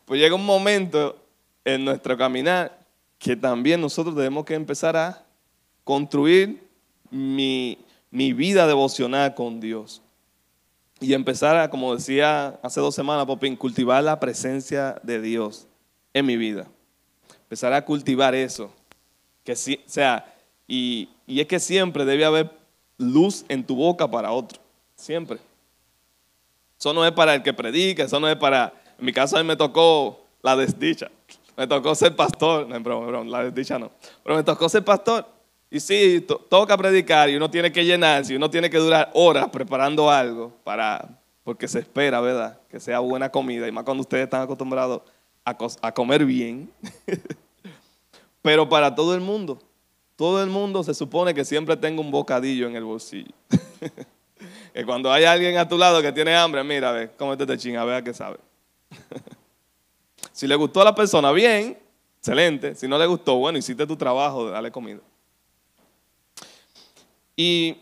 Pues 0.04 0.20
llega 0.20 0.34
un 0.34 0.46
momento 0.46 1.16
en 1.64 1.84
nuestro 1.84 2.16
caminar 2.16 2.78
que 3.18 3.36
también 3.36 3.80
nosotros 3.80 4.14
debemos 4.14 4.44
que 4.44 4.54
empezar 4.54 4.96
a 4.96 5.24
construir 5.82 6.62
mi, 7.10 7.78
vida 8.10 8.66
devocional 8.66 9.34
con 9.34 9.60
Dios. 9.60 10.02
Y 11.00 11.12
empezar 11.12 11.56
a, 11.56 11.68
como 11.68 11.94
decía 11.94 12.58
hace 12.62 12.80
dos 12.80 12.94
semanas, 12.94 13.26
Popín, 13.26 13.56
cultivar 13.56 14.02
la 14.02 14.18
presencia 14.18 14.98
de 15.02 15.20
Dios 15.20 15.66
en 16.14 16.26
mi 16.26 16.36
vida. 16.36 16.66
Empezar 17.42 17.72
a 17.72 17.84
cultivar 17.84 18.34
eso. 18.34 18.72
Que 19.44 19.54
sí, 19.54 19.80
sea, 19.86 20.32
y, 20.66 21.08
y 21.26 21.40
es 21.40 21.46
que 21.46 21.60
siempre 21.60 22.04
debe 22.04 22.24
haber 22.24 22.65
luz 22.98 23.44
en 23.48 23.64
tu 23.64 23.76
boca 23.76 24.10
para 24.10 24.32
otro. 24.32 24.60
Siempre. 24.94 25.38
Eso 26.78 26.92
no 26.92 27.04
es 27.04 27.12
para 27.12 27.34
el 27.34 27.42
que 27.42 27.52
predica, 27.52 28.04
eso 28.04 28.20
no 28.20 28.28
es 28.28 28.36
para... 28.36 28.72
En 28.98 29.04
mi 29.04 29.12
caso 29.12 29.36
a 29.36 29.42
mí 29.42 29.46
me 29.46 29.56
tocó 29.56 30.20
la 30.42 30.56
desdicha. 30.56 31.10
Me 31.56 31.66
tocó 31.66 31.94
ser 31.94 32.14
pastor. 32.14 32.68
No, 32.68 32.80
broma, 32.80 33.24
la 33.24 33.44
desdicha 33.44 33.78
no. 33.78 33.90
Pero 34.22 34.36
me 34.36 34.42
tocó 34.42 34.68
ser 34.68 34.84
pastor. 34.84 35.26
Y 35.70 35.80
sí, 35.80 36.24
toca 36.48 36.76
predicar 36.76 37.28
y 37.28 37.36
uno 37.36 37.50
tiene 37.50 37.72
que 37.72 37.84
llenarse 37.84 38.32
y 38.32 38.36
uno 38.36 38.48
tiene 38.48 38.70
que 38.70 38.78
durar 38.78 39.10
horas 39.14 39.48
preparando 39.50 40.10
algo 40.10 40.52
para, 40.62 41.18
porque 41.42 41.66
se 41.66 41.80
espera, 41.80 42.20
¿verdad? 42.20 42.60
Que 42.70 42.78
sea 42.78 43.00
buena 43.00 43.30
comida 43.30 43.66
y 43.66 43.72
más 43.72 43.84
cuando 43.84 44.02
ustedes 44.02 44.24
están 44.24 44.42
acostumbrados 44.42 45.02
a 45.44 45.92
comer 45.92 46.24
bien. 46.24 46.70
Pero 48.42 48.68
para 48.68 48.94
todo 48.94 49.12
el 49.14 49.20
mundo, 49.20 49.58
todo 50.16 50.42
el 50.42 50.48
mundo 50.48 50.82
se 50.82 50.94
supone 50.94 51.34
que 51.34 51.44
siempre 51.44 51.76
tenga 51.76 52.00
un 52.00 52.10
bocadillo 52.10 52.66
en 52.66 52.74
el 52.74 52.84
bolsillo. 52.84 53.32
que 54.74 54.84
cuando 54.84 55.12
hay 55.12 55.24
alguien 55.24 55.58
a 55.58 55.68
tu 55.68 55.76
lado 55.76 56.00
que 56.00 56.10
tiene 56.10 56.34
hambre, 56.34 56.64
mira, 56.64 56.90
ve, 56.90 57.10
cómete 57.16 57.44
este 57.44 57.58
chinga, 57.58 57.84
vea 57.84 58.02
qué 58.02 58.14
sabe. 58.14 58.38
si 60.32 60.46
le 60.46 60.56
gustó 60.56 60.80
a 60.80 60.84
la 60.84 60.94
persona, 60.94 61.30
bien, 61.32 61.78
excelente. 62.18 62.74
Si 62.74 62.88
no 62.88 62.98
le 62.98 63.06
gustó, 63.06 63.36
bueno, 63.36 63.58
hiciste 63.58 63.86
tu 63.86 63.96
trabajo 63.96 64.46
de 64.46 64.52
darle 64.52 64.72
comida. 64.72 65.00
Y 67.36 67.76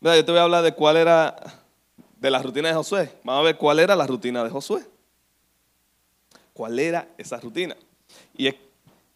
yo 0.00 0.24
te 0.24 0.30
voy 0.30 0.38
a 0.38 0.44
hablar 0.44 0.62
de 0.62 0.72
cuál 0.72 0.96
era, 0.96 1.34
de 2.16 2.30
la 2.30 2.40
rutina 2.40 2.68
de 2.68 2.74
Josué. 2.74 3.12
Vamos 3.24 3.40
a 3.40 3.44
ver 3.44 3.56
cuál 3.56 3.80
era 3.80 3.96
la 3.96 4.06
rutina 4.06 4.44
de 4.44 4.50
Josué. 4.50 4.86
¿Cuál 6.52 6.78
era 6.78 7.08
esa 7.18 7.38
rutina? 7.38 7.76
Y 8.36 8.46
es, 8.46 8.54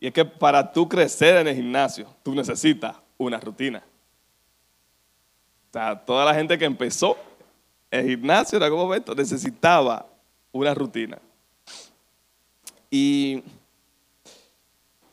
y 0.03 0.09
es 0.09 0.13
que 0.13 0.25
para 0.25 0.73
tú 0.73 0.89
crecer 0.89 1.37
en 1.37 1.47
el 1.47 1.55
gimnasio, 1.55 2.09
tú 2.25 2.35
necesitas 2.35 2.97
una 3.17 3.39
rutina. 3.39 3.85
O 5.69 5.73
sea, 5.73 5.95
toda 6.05 6.25
la 6.25 6.35
gente 6.35 6.59
que 6.59 6.65
empezó 6.65 7.17
el 7.89 8.09
gimnasio 8.09 8.57
en 8.57 8.65
algún 8.65 8.81
momento 8.81 9.15
necesitaba 9.15 10.05
una 10.51 10.75
rutina. 10.75 11.21
Y, 12.91 13.45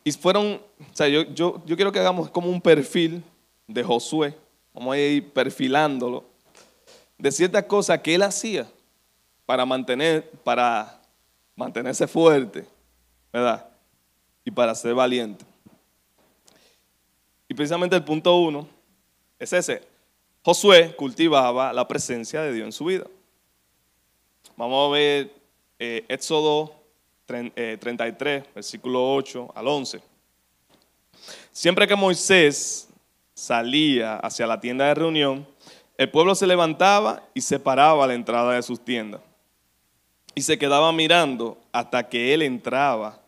y 0.02 0.10
fueron, 0.10 0.54
o 0.80 0.92
sea, 0.92 1.06
yo, 1.06 1.22
yo, 1.22 1.62
yo 1.64 1.76
quiero 1.76 1.92
que 1.92 2.00
hagamos 2.00 2.28
como 2.28 2.50
un 2.50 2.60
perfil 2.60 3.22
de 3.68 3.84
Josué, 3.84 4.36
vamos 4.74 4.92
a 4.92 4.98
ir 4.98 5.32
perfilándolo, 5.32 6.24
de 7.16 7.30
ciertas 7.30 7.62
cosas 7.66 8.00
que 8.00 8.16
él 8.16 8.22
hacía 8.22 8.66
para, 9.46 9.64
mantener, 9.64 10.28
para 10.42 11.00
mantenerse 11.54 12.08
fuerte, 12.08 12.66
¿verdad? 13.32 13.69
Para 14.54 14.74
ser 14.74 14.94
valiente. 14.94 15.44
Y 17.48 17.54
precisamente 17.54 17.96
el 17.96 18.04
punto 18.04 18.36
uno 18.36 18.66
es 19.38 19.52
ese. 19.52 19.82
Josué 20.42 20.94
cultivaba 20.96 21.72
la 21.72 21.86
presencia 21.86 22.42
de 22.42 22.52
Dios 22.52 22.66
en 22.66 22.72
su 22.72 22.84
vida. 22.84 23.06
Vamos 24.56 24.88
a 24.88 24.92
ver 24.92 25.32
eh, 25.78 26.04
Éxodo 26.08 26.74
33, 27.26 28.42
eh, 28.42 28.48
versículo 28.54 29.14
8 29.14 29.52
al 29.54 29.66
11. 29.68 30.00
Siempre 31.52 31.86
que 31.86 31.96
Moisés 31.96 32.88
salía 33.34 34.16
hacia 34.16 34.46
la 34.46 34.60
tienda 34.60 34.86
de 34.86 34.94
reunión, 34.94 35.46
el 35.96 36.10
pueblo 36.10 36.34
se 36.34 36.46
levantaba 36.46 37.22
y 37.34 37.40
se 37.40 37.58
paraba 37.58 38.04
a 38.04 38.06
la 38.06 38.14
entrada 38.14 38.54
de 38.54 38.62
sus 38.62 38.80
tiendas. 38.80 39.20
Y 40.34 40.42
se 40.42 40.58
quedaba 40.58 40.92
mirando 40.92 41.58
hasta 41.72 42.08
que 42.08 42.32
él 42.32 42.42
entraba 42.42 43.20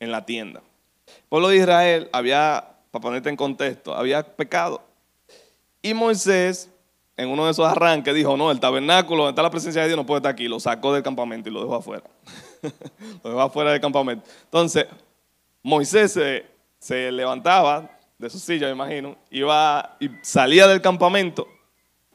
en 0.00 0.10
la 0.10 0.24
tienda. 0.24 0.62
El 1.06 1.28
pueblo 1.28 1.48
de 1.48 1.56
Israel 1.56 2.08
había, 2.12 2.76
para 2.90 3.02
ponerte 3.02 3.28
en 3.28 3.36
contexto, 3.36 3.94
había 3.94 4.22
pecado. 4.22 4.82
Y 5.82 5.94
Moisés, 5.94 6.70
en 7.16 7.28
uno 7.28 7.44
de 7.44 7.52
esos 7.52 7.66
arranques, 7.66 8.14
dijo, 8.14 8.36
no, 8.36 8.50
el 8.50 8.60
tabernáculo 8.60 9.24
donde 9.24 9.32
está 9.32 9.42
la 9.42 9.50
presencia 9.50 9.82
de 9.82 9.88
Dios 9.88 9.96
no 9.96 10.06
puede 10.06 10.18
estar 10.18 10.32
aquí. 10.32 10.48
Lo 10.48 10.60
sacó 10.60 10.92
del 10.92 11.02
campamento 11.02 11.48
y 11.48 11.52
lo 11.52 11.60
dejó 11.60 11.76
afuera. 11.76 12.04
lo 13.22 13.30
dejó 13.30 13.40
afuera 13.40 13.72
del 13.72 13.80
campamento. 13.80 14.28
Entonces, 14.44 14.86
Moisés 15.62 16.18
se, 16.78 17.12
levantaba 17.12 17.90
de 18.18 18.30
su 18.30 18.38
silla, 18.38 18.66
me 18.68 18.72
imagino, 18.72 19.16
iba 19.30 19.96
y 19.98 20.08
salía 20.22 20.66
del 20.66 20.80
campamento 20.80 21.48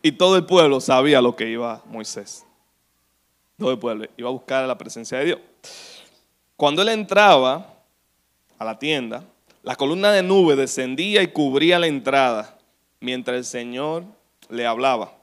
y 0.01 0.13
todo 0.13 0.37
el 0.37 0.45
pueblo 0.45 0.79
sabía 0.79 1.21
lo 1.21 1.35
que 1.35 1.49
iba 1.49 1.81
Moisés. 1.85 2.45
Todo 3.57 3.71
el 3.71 3.79
pueblo 3.79 4.07
iba 4.17 4.29
a 4.29 4.31
buscar 4.31 4.65
la 4.67 4.77
presencia 4.77 5.19
de 5.19 5.25
Dios. 5.25 5.39
Cuando 6.55 6.81
él 6.81 6.89
entraba 6.89 7.70
a 8.61 8.63
la 8.63 8.77
tienda, 8.77 9.23
la 9.63 9.75
columna 9.75 10.11
de 10.11 10.21
nube 10.21 10.55
descendía 10.55 11.23
y 11.23 11.29
cubría 11.29 11.79
la 11.79 11.87
entrada 11.87 12.59
mientras 12.99 13.35
el 13.35 13.43
Señor 13.43 14.03
le 14.49 14.67
hablaba. 14.67 15.13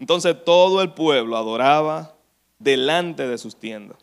Entonces 0.00 0.42
todo 0.42 0.80
el 0.80 0.94
pueblo 0.94 1.36
adoraba 1.36 2.14
delante 2.58 3.28
de 3.28 3.36
sus 3.36 3.56
tiendas 3.56 3.98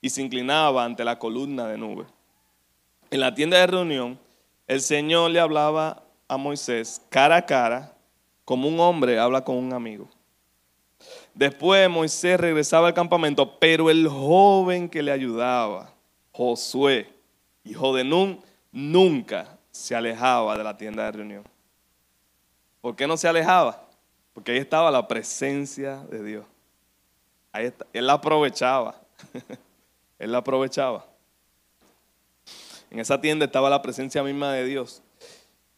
y 0.00 0.08
se 0.08 0.22
inclinaba 0.22 0.86
ante 0.86 1.04
la 1.04 1.18
columna 1.18 1.66
de 1.68 1.76
nube. 1.76 2.06
En 3.10 3.20
la 3.20 3.34
tienda 3.34 3.58
de 3.58 3.66
reunión 3.66 4.18
el 4.66 4.80
Señor 4.80 5.30
le 5.30 5.40
hablaba 5.40 6.02
a 6.28 6.38
Moisés 6.38 7.02
cara 7.10 7.36
a 7.36 7.44
cara, 7.44 7.94
como 8.46 8.68
un 8.68 8.80
hombre 8.80 9.18
habla 9.18 9.44
con 9.44 9.56
un 9.56 9.74
amigo. 9.74 10.08
Después 11.34 11.90
Moisés 11.90 12.40
regresaba 12.40 12.88
al 12.88 12.94
campamento, 12.94 13.58
pero 13.58 13.90
el 13.90 14.08
joven 14.08 14.88
que 14.88 15.02
le 15.02 15.12
ayudaba, 15.12 15.92
Josué, 16.32 17.11
hijo 17.64 17.94
de 17.94 18.04
Nun, 18.04 18.42
nunca 18.70 19.58
se 19.70 19.94
alejaba 19.94 20.56
de 20.56 20.64
la 20.64 20.76
tienda 20.76 21.04
de 21.04 21.12
reunión. 21.12 21.44
¿Por 22.80 22.96
qué 22.96 23.06
no 23.06 23.16
se 23.16 23.28
alejaba? 23.28 23.84
Porque 24.32 24.52
ahí 24.52 24.58
estaba 24.58 24.90
la 24.90 25.06
presencia 25.06 25.98
de 26.10 26.22
Dios. 26.22 26.44
Ahí. 27.52 27.72
Él 27.92 28.06
la 28.06 28.14
aprovechaba. 28.14 28.96
Él 30.18 30.32
la 30.32 30.38
aprovechaba. 30.38 31.06
En 32.90 32.98
esa 32.98 33.20
tienda 33.20 33.46
estaba 33.46 33.70
la 33.70 33.82
presencia 33.82 34.22
misma 34.22 34.52
de 34.52 34.64
Dios. 34.64 35.02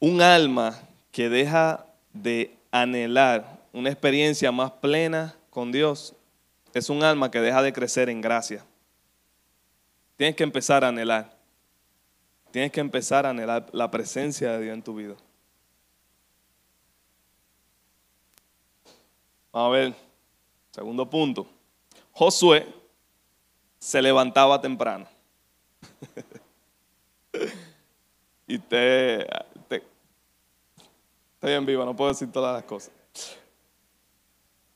Un 0.01 0.21
alma 0.21 0.79
que 1.13 1.29
deja 1.29 1.87
de 2.13 2.57
anhelar 2.71 3.59
una 3.75 3.91
experiencia 3.91 4.53
más 4.53 4.71
plena 4.71 5.35
con 5.51 5.73
Dios 5.73 6.15
es 6.73 6.91
un 6.91 7.03
alma 7.03 7.31
que 7.31 7.41
deja 7.41 7.61
de 7.61 7.73
crecer 7.73 8.09
en 8.09 8.21
gracia. 8.21 8.65
Tienes 10.17 10.37
que 10.37 10.45
empezar 10.45 10.85
a 10.85 10.89
anhelar. 10.89 11.34
Tienes 12.55 12.71
que 12.71 12.79
empezar 12.79 13.27
a 13.27 13.31
anhelar 13.31 13.67
la 13.73 13.91
presencia 13.91 14.53
de 14.53 14.63
Dios 14.63 14.75
en 14.75 14.83
tu 14.85 14.95
vida. 14.95 15.17
Vamos 19.51 19.67
a 19.67 19.77
ver, 19.77 19.95
segundo 20.71 21.11
punto. 21.11 21.49
Josué 22.13 22.65
se 23.81 24.01
levantaba 24.01 24.61
temprano. 24.61 25.05
y 28.47 28.57
te, 28.61 29.23
estoy 29.23 29.83
en 31.41 31.67
vivo, 31.67 31.85
no 31.85 31.97
puedo 31.97 32.13
decir 32.13 32.31
todas 32.31 32.55
las 32.55 32.63
cosas. 32.63 32.93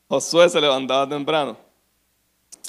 Josué 0.09 0.49
se 0.49 0.59
levantaba 0.59 1.07
temprano. 1.07 1.55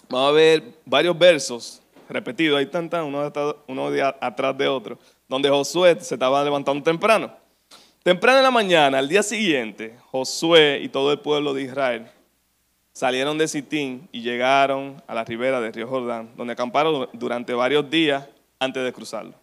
Vamos 0.08 0.28
a 0.28 0.32
ver 0.34 0.78
varios 0.86 1.18
versos 1.18 1.82
repetidos, 2.10 2.58
ahí 2.58 2.64
están, 2.64 2.90
uno, 3.04 3.32
uno 3.66 3.90
atrás 4.20 4.58
de 4.58 4.68
otro, 4.68 4.98
donde 5.28 5.48
Josué 5.48 5.96
se 6.00 6.14
estaba 6.14 6.42
levantando 6.44 6.82
temprano. 6.82 7.32
Temprano 8.02 8.38
en 8.38 8.44
la 8.44 8.50
mañana, 8.50 8.98
al 8.98 9.08
día 9.08 9.22
siguiente, 9.22 9.96
Josué 10.10 10.80
y 10.82 10.88
todo 10.88 11.12
el 11.12 11.20
pueblo 11.20 11.52
de 11.54 11.62
Israel 11.62 12.10
salieron 12.92 13.38
de 13.38 13.48
Sitín 13.48 14.08
y 14.12 14.22
llegaron 14.22 15.02
a 15.06 15.14
la 15.14 15.24
ribera 15.24 15.60
del 15.60 15.72
río 15.72 15.86
Jordán, 15.86 16.30
donde 16.36 16.52
acamparon 16.52 17.08
durante 17.12 17.54
varios 17.54 17.88
días 17.88 18.28
antes 18.58 18.84
de 18.84 18.92
cruzarlo. 18.92 19.34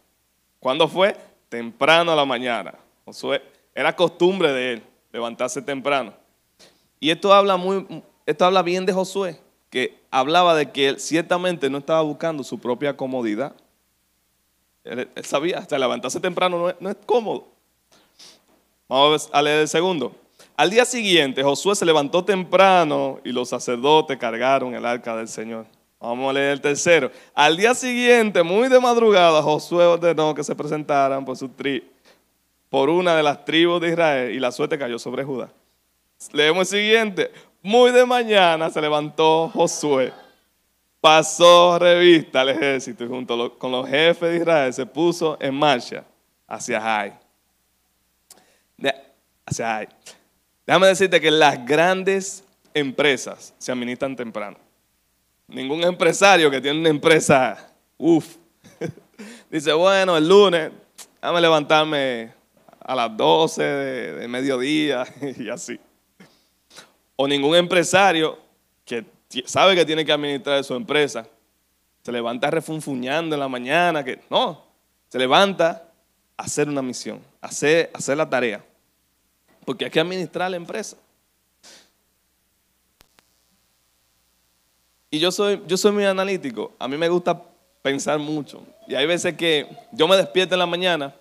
¿Cuándo 0.59 0.87
fue? 0.87 1.15
Temprano 1.49 2.11
a 2.11 2.15
la 2.15 2.25
mañana. 2.25 2.73
Josué, 3.05 3.41
era 3.73 3.95
costumbre 3.95 4.51
de 4.51 4.73
él 4.73 4.83
levantarse 5.11 5.61
temprano. 5.61 6.13
Y 6.99 7.09
esto 7.09 7.33
habla, 7.33 7.57
muy, 7.57 8.03
esto 8.25 8.45
habla 8.45 8.61
bien 8.61 8.85
de 8.85 8.93
Josué, 8.93 9.39
que 9.69 9.99
hablaba 10.11 10.55
de 10.55 10.71
que 10.71 10.89
él 10.89 10.99
ciertamente 10.99 11.69
no 11.69 11.79
estaba 11.79 12.01
buscando 12.01 12.43
su 12.43 12.59
propia 12.59 12.95
comodidad. 12.95 13.53
Él, 14.83 15.09
sabía, 15.23 15.59
hasta 15.59 15.77
levantarse 15.77 16.19
temprano 16.19 16.57
no 16.57 16.69
es, 16.69 16.75
no 16.79 16.89
es 16.89 16.97
cómodo. 17.05 17.47
Vamos 18.87 19.29
a 19.33 19.41
leer 19.41 19.61
el 19.61 19.67
segundo. 19.67 20.15
Al 20.55 20.69
día 20.69 20.85
siguiente, 20.85 21.43
Josué 21.43 21.75
se 21.75 21.85
levantó 21.85 22.23
temprano 22.23 23.19
y 23.23 23.31
los 23.31 23.49
sacerdotes 23.49 24.17
cargaron 24.17 24.73
el 24.73 24.85
arca 24.85 25.15
del 25.15 25.27
Señor. 25.27 25.65
Vamos 25.99 26.29
a 26.29 26.33
leer 26.33 26.53
el 26.53 26.61
tercero. 26.61 27.11
Al 27.33 27.57
día 27.57 27.75
siguiente, 27.75 28.43
muy 28.43 28.69
de 28.69 28.79
madrugada, 28.79 29.41
Josué 29.41 29.85
ordenó 29.85 30.33
que 30.33 30.43
se 30.43 30.55
presentaran 30.55 31.25
por, 31.25 31.37
su 31.37 31.49
tri 31.49 31.87
por 32.69 32.89
una 32.89 33.15
de 33.15 33.23
las 33.23 33.45
tribus 33.45 33.81
de 33.81 33.89
Israel 33.89 34.31
y 34.33 34.39
la 34.39 34.51
suerte 34.51 34.77
cayó 34.77 34.97
sobre 34.97 35.23
Judá. 35.23 35.49
Leemos 36.31 36.71
el 36.73 36.79
siguiente. 36.79 37.31
Muy 37.67 37.91
de 37.91 38.05
mañana 38.05 38.69
se 38.69 38.79
levantó 38.79 39.49
Josué, 39.49 40.13
pasó 41.01 41.77
revista 41.77 42.39
al 42.39 42.47
ejército 42.47 43.03
y 43.03 43.09
junto 43.09 43.59
con 43.59 43.73
los 43.73 43.89
jefes 43.89 44.31
de 44.31 44.37
Israel 44.37 44.73
se 44.73 44.85
puso 44.85 45.37
en 45.41 45.53
marcha 45.53 46.05
hacia 46.47 46.79
Jai. 46.79 47.13
hacia 49.45 49.67
Jai. 49.67 49.87
Déjame 50.65 50.87
decirte 50.87 51.19
que 51.19 51.29
las 51.29 51.65
grandes 51.65 52.41
empresas 52.73 53.53
se 53.57 53.69
administran 53.73 54.15
temprano. 54.15 54.57
Ningún 55.49 55.83
empresario 55.83 56.49
que 56.49 56.61
tiene 56.61 56.79
una 56.79 56.89
empresa, 56.89 57.69
uff, 57.97 58.37
dice, 59.51 59.73
bueno, 59.73 60.15
el 60.15 60.25
lunes, 60.25 60.71
déjame 61.21 61.41
levantarme 61.41 62.31
a 62.79 62.95
las 62.95 63.17
12 63.17 63.61
de, 63.61 64.27
mediodía 64.29 65.03
y 65.37 65.49
así. 65.49 65.77
O 67.17 67.27
ningún 67.27 67.55
empresario 67.55 68.37
que 68.85 69.03
sabe 69.45 69.75
que 69.75 69.85
tiene 69.85 70.05
que 70.05 70.13
administrar 70.13 70.63
su 70.63 70.73
empresa, 70.73 71.27
se 72.01 72.11
levanta 72.13 72.49
refunfuñando 72.49 73.35
en 73.35 73.39
la 73.41 73.49
mañana, 73.49 74.03
que 74.03 74.21
no, 74.29 74.63
se 75.09 75.19
levanta 75.19 75.91
a 76.37 76.43
hacer 76.43 76.69
una 76.69 76.81
misión, 76.81 77.19
a 77.41 77.47
hacer, 77.47 77.91
hacer 77.93 78.15
la 78.15 78.29
tarea. 78.29 78.63
Porque 79.65 79.83
hay 79.83 79.91
que 79.91 79.99
administrar 79.99 80.49
la 80.49 80.55
empresa. 80.55 80.95
Y 85.11 85.19
yo 85.19 85.31
soy, 85.31 85.61
yo 85.67 85.75
soy 85.75 85.91
muy 85.91 86.05
analítico. 86.05 86.71
A 86.79 86.87
mí 86.87 86.95
me 86.95 87.09
gusta 87.09 87.41
pensar 87.81 88.19
mucho. 88.19 88.63
Y 88.87 88.95
hay 88.95 89.05
veces 89.05 89.35
que 89.35 89.67
yo 89.91 90.07
me 90.07 90.15
despierto 90.15 90.55
en 90.55 90.59
la 90.59 90.65
mañana 90.65 91.13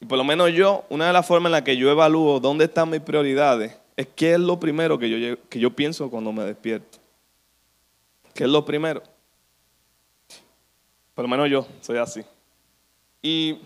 y 0.00 0.06
por 0.06 0.18
lo 0.18 0.24
menos 0.24 0.52
yo, 0.52 0.84
una 0.90 1.06
de 1.06 1.12
las 1.12 1.26
formas 1.26 1.48
en 1.48 1.52
las 1.52 1.62
que 1.62 1.76
yo 1.76 1.90
evalúo 1.90 2.38
dónde 2.38 2.66
están 2.66 2.90
mis 2.90 3.00
prioridades 3.00 3.74
es 3.96 4.08
qué 4.14 4.34
es 4.34 4.40
lo 4.40 4.58
primero 4.58 4.98
que 4.98 5.08
yo, 5.08 5.38
que 5.48 5.58
yo 5.58 5.70
pienso 5.70 6.10
cuando 6.10 6.32
me 6.32 6.44
despierto. 6.44 6.98
¿Qué 8.34 8.44
es 8.44 8.50
lo 8.50 8.64
primero? 8.64 9.02
Por 11.14 11.24
lo 11.24 11.28
menos 11.28 11.48
yo 11.48 11.66
soy 11.80 11.98
así. 11.98 12.24
Y 13.22 13.58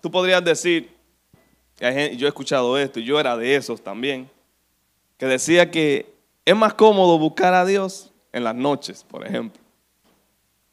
tú 0.00 0.10
podrías 0.10 0.44
decir, 0.44 0.90
yo 1.80 2.26
he 2.26 2.28
escuchado 2.28 2.76
esto 2.76 3.00
y 3.00 3.04
yo 3.04 3.18
era 3.20 3.36
de 3.36 3.54
esos 3.54 3.82
también, 3.82 4.28
que 5.16 5.26
decía 5.26 5.70
que 5.70 6.12
es 6.44 6.56
más 6.56 6.74
cómodo 6.74 7.18
buscar 7.18 7.54
a 7.54 7.64
Dios 7.64 8.12
en 8.32 8.44
las 8.44 8.54
noches, 8.54 9.04
por 9.04 9.24
ejemplo. 9.24 9.62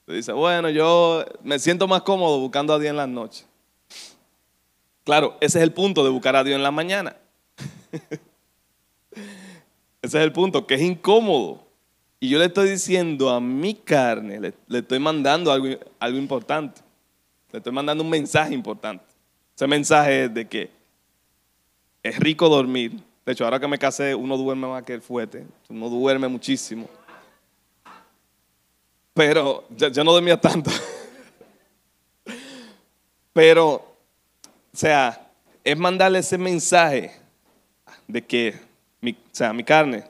dice, 0.08 0.34
bueno, 0.34 0.70
yo 0.70 1.24
me 1.44 1.60
siento 1.60 1.88
más 1.88 2.02
cómodo 2.02 2.40
buscando 2.40 2.74
a 2.74 2.80
Dios 2.80 2.90
en 2.90 2.98
las 2.98 3.10
noches. 3.10 3.46
Claro, 5.04 5.38
ese 5.40 5.60
es 5.60 5.64
el 5.64 5.72
punto 5.72 6.04
de 6.04 6.10
buscar 6.10 6.36
a 6.36 6.44
Dios 6.44 6.56
en 6.56 6.64
la 6.64 6.72
mañana. 6.72 7.16
ese 10.10 10.18
es 10.18 10.24
el 10.24 10.32
punto, 10.32 10.68
que 10.68 10.76
es 10.76 10.82
incómodo. 10.82 11.64
Y 12.20 12.30
yo 12.30 12.38
le 12.38 12.46
estoy 12.46 12.70
diciendo 12.70 13.30
a 13.30 13.40
mi 13.40 13.74
carne, 13.76 14.40
le, 14.40 14.78
estoy 14.78 15.00
mandando 15.00 15.52
algo, 15.52 15.68
algo 16.00 16.18
importante. 16.18 16.82
Le 17.52 17.58
estoy 17.58 17.72
mandando 17.72 18.04
un 18.04 18.10
mensaje 18.10 18.54
importante. 18.54 19.06
Ese 19.56 19.68
mensaje 19.68 20.26
es 20.26 20.34
de 20.34 20.48
que 20.48 20.70
es 22.04 22.20
rico 22.20 22.50
dormir. 22.50 22.94
De 23.26 23.34
hecho, 23.34 23.46
ahora 23.46 23.60
que 23.60 23.68
me 23.68 23.78
casé, 23.78 24.16
uno 24.16 24.36
duerme 24.36 24.68
más 24.68 24.84
que 24.84 24.94
el 24.94 25.02
fuerte. 25.02 25.46
Uno 25.70 25.90
duerme 25.90 26.28
muchísimo. 26.28 26.90
Pero 29.14 29.66
yo, 29.70 30.04
no 30.04 30.14
dormía 30.14 30.40
tanto. 30.40 30.72
Pero, 33.34 33.76
o 33.76 34.78
sea, 34.78 35.30
es 35.64 35.78
mandarle 35.78 36.20
ese 36.20 36.38
mensaje 36.38 37.16
de 38.08 38.26
que, 38.26 38.69
mi, 39.02 39.12
o 39.12 39.16
sea, 39.32 39.54
mi 39.54 39.64
carne, 39.64 40.06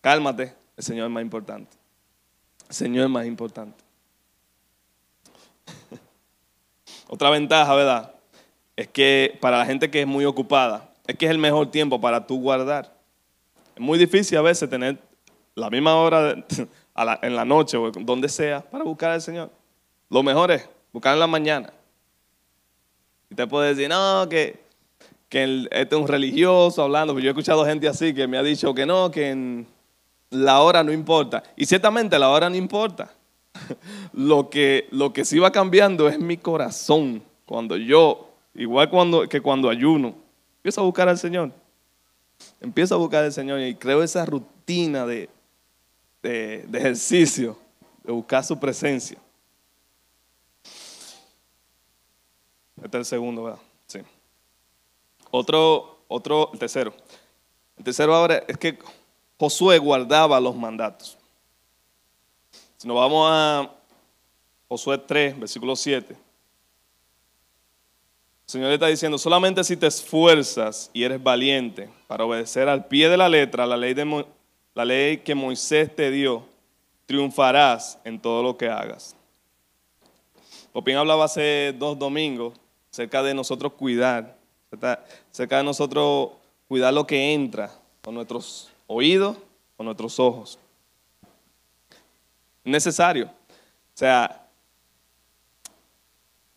cálmate, 0.00 0.54
el 0.76 0.84
Señor 0.84 1.06
es 1.06 1.12
más 1.12 1.22
importante. 1.22 1.76
El 2.68 2.74
Señor 2.74 3.04
es 3.04 3.10
más 3.10 3.26
importante. 3.26 3.82
Otra 7.08 7.30
ventaja, 7.30 7.74
¿verdad? 7.74 8.14
Es 8.76 8.88
que 8.88 9.38
para 9.40 9.58
la 9.58 9.66
gente 9.66 9.90
que 9.90 10.00
es 10.00 10.06
muy 10.06 10.24
ocupada, 10.24 10.90
es 11.06 11.16
que 11.16 11.26
es 11.26 11.30
el 11.30 11.38
mejor 11.38 11.70
tiempo 11.70 12.00
para 12.00 12.26
tú 12.26 12.40
guardar. 12.40 12.94
Es 13.74 13.80
muy 13.80 13.98
difícil 13.98 14.38
a 14.38 14.42
veces 14.42 14.68
tener 14.68 14.98
la 15.54 15.70
misma 15.70 15.96
hora 15.96 16.44
en 17.22 17.36
la 17.36 17.44
noche 17.44 17.76
o 17.76 17.90
donde 17.90 18.28
sea 18.28 18.62
para 18.62 18.84
buscar 18.84 19.10
al 19.10 19.22
Señor. 19.22 19.50
Lo 20.08 20.22
mejor 20.22 20.50
es 20.50 20.68
buscar 20.92 21.14
en 21.14 21.20
la 21.20 21.26
mañana. 21.26 21.72
Y 23.30 23.34
te 23.34 23.46
puede 23.46 23.74
decir, 23.74 23.88
no, 23.88 24.28
que, 24.28 24.63
que 25.34 25.66
este 25.72 25.96
es 25.96 26.00
un 26.00 26.06
religioso 26.06 26.80
hablando. 26.80 27.18
Yo 27.18 27.26
he 27.26 27.30
escuchado 27.30 27.64
gente 27.64 27.88
así 27.88 28.14
que 28.14 28.28
me 28.28 28.38
ha 28.38 28.42
dicho 28.44 28.72
que 28.72 28.86
no, 28.86 29.10
que 29.10 29.64
la 30.30 30.60
hora 30.60 30.84
no 30.84 30.92
importa. 30.92 31.42
Y 31.56 31.66
ciertamente 31.66 32.16
la 32.20 32.28
hora 32.28 32.48
no 32.48 32.54
importa. 32.54 33.12
lo, 34.12 34.48
que, 34.48 34.86
lo 34.92 35.12
que 35.12 35.24
sí 35.24 35.40
va 35.40 35.50
cambiando 35.50 36.08
es 36.08 36.20
mi 36.20 36.36
corazón. 36.36 37.20
Cuando 37.46 37.76
yo, 37.76 38.30
igual 38.54 38.88
cuando, 38.88 39.28
que 39.28 39.40
cuando 39.40 39.68
ayuno, 39.68 40.14
empiezo 40.58 40.82
a 40.82 40.84
buscar 40.84 41.08
al 41.08 41.18
Señor. 41.18 41.50
Empiezo 42.60 42.94
a 42.94 42.98
buscar 42.98 43.24
al 43.24 43.32
Señor 43.32 43.58
y 43.58 43.74
creo 43.74 44.04
esa 44.04 44.24
rutina 44.24 45.04
de, 45.04 45.28
de, 46.22 46.64
ejercicio, 46.74 47.58
de 48.04 48.12
buscar 48.12 48.44
su 48.44 48.56
presencia. 48.60 49.18
Este 52.76 52.86
es 52.86 52.94
el 52.94 53.04
segundo, 53.04 53.42
¿verdad? 53.42 53.73
Otro, 55.36 55.98
otro, 56.06 56.50
el 56.52 56.60
tercero. 56.60 56.94
El 57.76 57.82
tercero 57.82 58.14
ahora 58.14 58.44
es 58.46 58.56
que 58.56 58.78
Josué 59.36 59.78
guardaba 59.78 60.38
los 60.38 60.54
mandatos. 60.54 61.18
Si 62.76 62.86
nos 62.86 62.96
vamos 62.96 63.28
a 63.28 63.68
Josué 64.68 64.96
3, 64.96 65.40
versículo 65.40 65.74
7. 65.74 66.12
El 66.12 66.18
Señor 68.46 68.70
está 68.70 68.86
diciendo, 68.86 69.18
solamente 69.18 69.64
si 69.64 69.76
te 69.76 69.88
esfuerzas 69.88 70.88
y 70.92 71.02
eres 71.02 71.20
valiente 71.20 71.88
para 72.06 72.24
obedecer 72.24 72.68
al 72.68 72.86
pie 72.86 73.08
de 73.08 73.16
la 73.16 73.28
letra 73.28 73.66
la 73.66 73.76
ley 73.76 73.92
de, 73.92 74.24
la 74.72 74.84
ley 74.84 75.16
que 75.16 75.34
Moisés 75.34 75.96
te 75.96 76.12
dio, 76.12 76.44
triunfarás 77.06 77.98
en 78.04 78.20
todo 78.20 78.40
lo 78.40 78.56
que 78.56 78.68
hagas. 78.68 79.16
Popín 80.72 80.94
hablaba 80.94 81.24
hace 81.24 81.74
dos 81.76 81.98
domingos 81.98 82.54
acerca 82.92 83.20
de 83.24 83.34
nosotros 83.34 83.72
cuidar, 83.72 84.33
acerca 84.82 85.58
de 85.58 85.64
nosotros 85.64 86.30
cuidar 86.68 86.92
lo 86.92 87.06
que 87.06 87.34
entra 87.34 87.70
con 88.02 88.14
nuestros 88.14 88.70
oídos, 88.86 89.36
con 89.76 89.86
nuestros 89.86 90.18
ojos. 90.18 90.58
Necesario. 92.62 93.26
O 93.26 93.96
sea, 93.96 94.46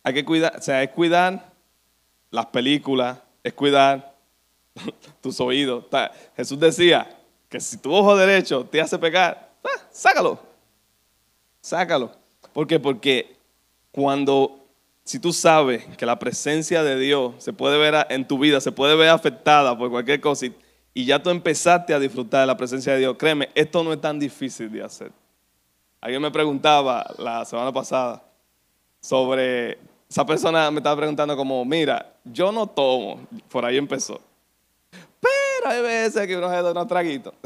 hay 0.02 0.14
que 0.14 0.24
cuidar, 0.24 0.56
o 0.56 0.62
sea, 0.62 0.82
es 0.82 0.90
cuidar 0.90 1.52
las 2.30 2.46
películas, 2.46 3.18
es 3.42 3.52
cuidar 3.52 4.14
tus 5.20 5.40
oídos. 5.40 5.84
Jesús 6.36 6.58
decía, 6.58 7.18
que 7.48 7.60
si 7.60 7.78
tu 7.78 7.92
ojo 7.92 8.16
derecho 8.16 8.64
te 8.64 8.80
hace 8.80 8.98
pecar, 8.98 9.50
sácalo. 9.90 10.38
Sácalo. 11.60 12.12
¿Por 12.52 12.66
qué? 12.66 12.78
Porque 12.78 13.36
cuando, 13.90 14.57
si 15.08 15.18
tú 15.18 15.32
sabes 15.32 15.86
que 15.96 16.04
la 16.04 16.18
presencia 16.18 16.82
de 16.82 16.98
Dios 16.98 17.32
se 17.38 17.54
puede 17.54 17.78
ver 17.78 18.06
en 18.10 18.28
tu 18.28 18.38
vida, 18.38 18.60
se 18.60 18.72
puede 18.72 18.94
ver 18.94 19.08
afectada 19.08 19.78
por 19.78 19.88
cualquier 19.88 20.20
cosa 20.20 20.48
y 20.92 21.06
ya 21.06 21.22
tú 21.22 21.30
empezaste 21.30 21.94
a 21.94 21.98
disfrutar 21.98 22.42
de 22.42 22.46
la 22.46 22.58
presencia 22.58 22.92
de 22.92 22.98
Dios. 22.98 23.16
Créeme, 23.18 23.48
esto 23.54 23.82
no 23.82 23.94
es 23.94 24.02
tan 24.02 24.18
difícil 24.18 24.70
de 24.70 24.82
hacer. 24.82 25.10
Alguien 26.02 26.20
me 26.20 26.30
preguntaba 26.30 27.10
la 27.16 27.46
semana 27.46 27.72
pasada 27.72 28.22
sobre, 29.00 29.78
esa 30.10 30.26
persona 30.26 30.70
me 30.70 30.80
estaba 30.80 30.96
preguntando 30.96 31.34
como, 31.38 31.64
mira, 31.64 32.12
yo 32.22 32.52
no 32.52 32.66
tomo, 32.66 33.26
por 33.48 33.64
ahí 33.64 33.78
empezó. 33.78 34.20
Pero 34.90 35.70
hay 35.70 35.80
veces 35.80 36.26
que 36.26 36.36
uno 36.36 36.50
se 36.50 36.62
da 36.62 36.70
unos 36.70 36.86
traguitos. 36.86 37.32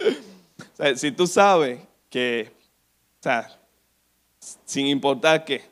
o 0.00 0.76
sea, 0.76 0.96
si 0.96 1.12
tú 1.12 1.28
sabes 1.28 1.78
que, 2.10 2.50
o 3.20 3.22
sea, 3.22 3.59
sin 4.64 4.86
importar 4.86 5.44
que 5.44 5.62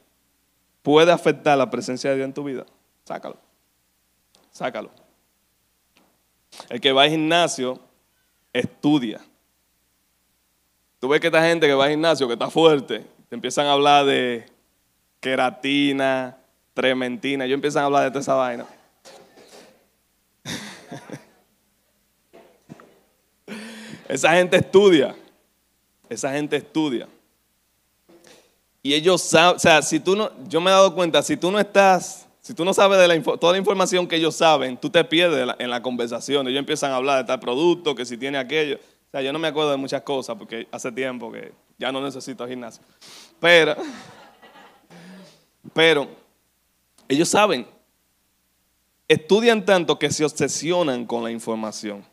puede 0.82 1.12
afectar 1.12 1.56
la 1.58 1.70
presencia 1.70 2.10
de 2.10 2.16
Dios 2.16 2.26
en 2.26 2.34
tu 2.34 2.44
vida, 2.44 2.66
sácalo. 3.04 3.38
Sácalo. 4.50 4.90
El 6.68 6.80
que 6.80 6.92
va 6.92 7.02
al 7.02 7.10
gimnasio 7.10 7.78
estudia. 8.52 9.20
Tú 10.98 11.08
ves 11.08 11.20
que 11.20 11.28
esta 11.28 11.42
gente 11.42 11.66
que 11.66 11.74
va 11.74 11.84
al 11.84 11.90
gimnasio, 11.90 12.26
que 12.26 12.32
está 12.32 12.50
fuerte, 12.50 13.06
te 13.28 13.34
empiezan 13.34 13.66
a 13.66 13.72
hablar 13.72 14.04
de 14.04 14.46
queratina, 15.20 16.38
trementina, 16.74 17.46
yo 17.46 17.54
empiezan 17.54 17.82
a 17.82 17.86
hablar 17.86 18.04
de 18.04 18.10
toda 18.10 18.20
esa 18.20 18.34
vaina. 18.34 18.66
esa 24.08 24.32
gente 24.32 24.56
estudia, 24.56 25.14
esa 26.08 26.32
gente 26.32 26.56
estudia. 26.56 27.06
Y 28.82 28.94
ellos 28.94 29.22
saben, 29.22 29.56
o 29.56 29.58
sea, 29.58 29.82
si 29.82 30.00
tú 30.00 30.16
no, 30.16 30.30
yo 30.48 30.60
me 30.60 30.70
he 30.70 30.72
dado 30.72 30.94
cuenta, 30.94 31.22
si 31.22 31.36
tú 31.36 31.50
no 31.50 31.58
estás, 31.58 32.28
si 32.40 32.54
tú 32.54 32.64
no 32.64 32.72
sabes 32.72 32.98
de 32.98 33.20
toda 33.20 33.52
la 33.52 33.58
información 33.58 34.06
que 34.06 34.16
ellos 34.16 34.36
saben, 34.36 34.76
tú 34.76 34.88
te 34.88 35.04
pierdes 35.04 35.54
en 35.58 35.70
la 35.70 35.82
conversación. 35.82 36.46
Ellos 36.48 36.60
empiezan 36.60 36.92
a 36.92 36.96
hablar 36.96 37.18
de 37.18 37.24
tal 37.24 37.40
producto, 37.40 37.94
que 37.94 38.06
si 38.06 38.16
tiene 38.16 38.38
aquello. 38.38 38.76
O 38.76 39.10
sea, 39.10 39.20
yo 39.20 39.32
no 39.32 39.38
me 39.38 39.48
acuerdo 39.48 39.70
de 39.70 39.76
muchas 39.76 40.02
cosas 40.02 40.36
porque 40.36 40.68
hace 40.70 40.92
tiempo 40.92 41.32
que 41.32 41.52
ya 41.78 41.92
no 41.92 42.00
necesito 42.00 42.46
gimnasio. 42.46 42.82
Pero, 43.40 43.76
pero, 45.72 46.08
ellos 47.08 47.28
saben, 47.28 47.66
estudian 49.06 49.64
tanto 49.64 49.98
que 49.98 50.10
se 50.10 50.24
obsesionan 50.24 51.04
con 51.06 51.24
la 51.24 51.30
información 51.30 52.04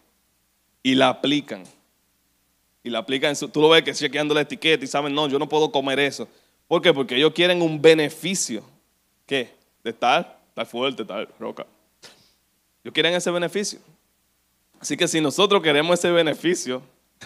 y 0.82 0.96
la 0.96 1.10
aplican. 1.10 1.64
Y 2.84 2.90
la 2.90 3.00
aplican, 3.00 3.36
tú 3.52 3.62
lo 3.62 3.70
ves 3.70 3.84
que 3.84 3.94
chequeando 3.94 4.34
la 4.34 4.42
etiqueta 4.42 4.84
y 4.84 4.88
saben, 4.88 5.14
no, 5.14 5.28
yo 5.28 5.40
no 5.40 5.50
puedo 5.50 5.72
comer 5.72 6.00
eso. 6.00 6.28
¿Por 6.68 6.82
qué? 6.82 6.94
Porque 6.94 7.16
ellos 7.16 7.34
quieren 7.34 7.62
un 7.62 7.82
beneficio. 7.82 8.64
¿Qué? 9.26 9.54
De 9.84 9.92
estar, 9.92 10.40
estar 10.50 10.66
fuerte, 10.66 11.04
estar 11.04 11.28
roca. 11.40 11.66
Ellos 12.84 12.94
quieren 12.94 13.14
ese 13.14 13.32
beneficio. 13.32 13.80
Así 14.80 14.98
que 14.98 15.08
si 15.08 15.22
nosotros 15.22 15.62
queremos 15.62 16.00
ese 16.00 16.12
beneficio 16.12 16.82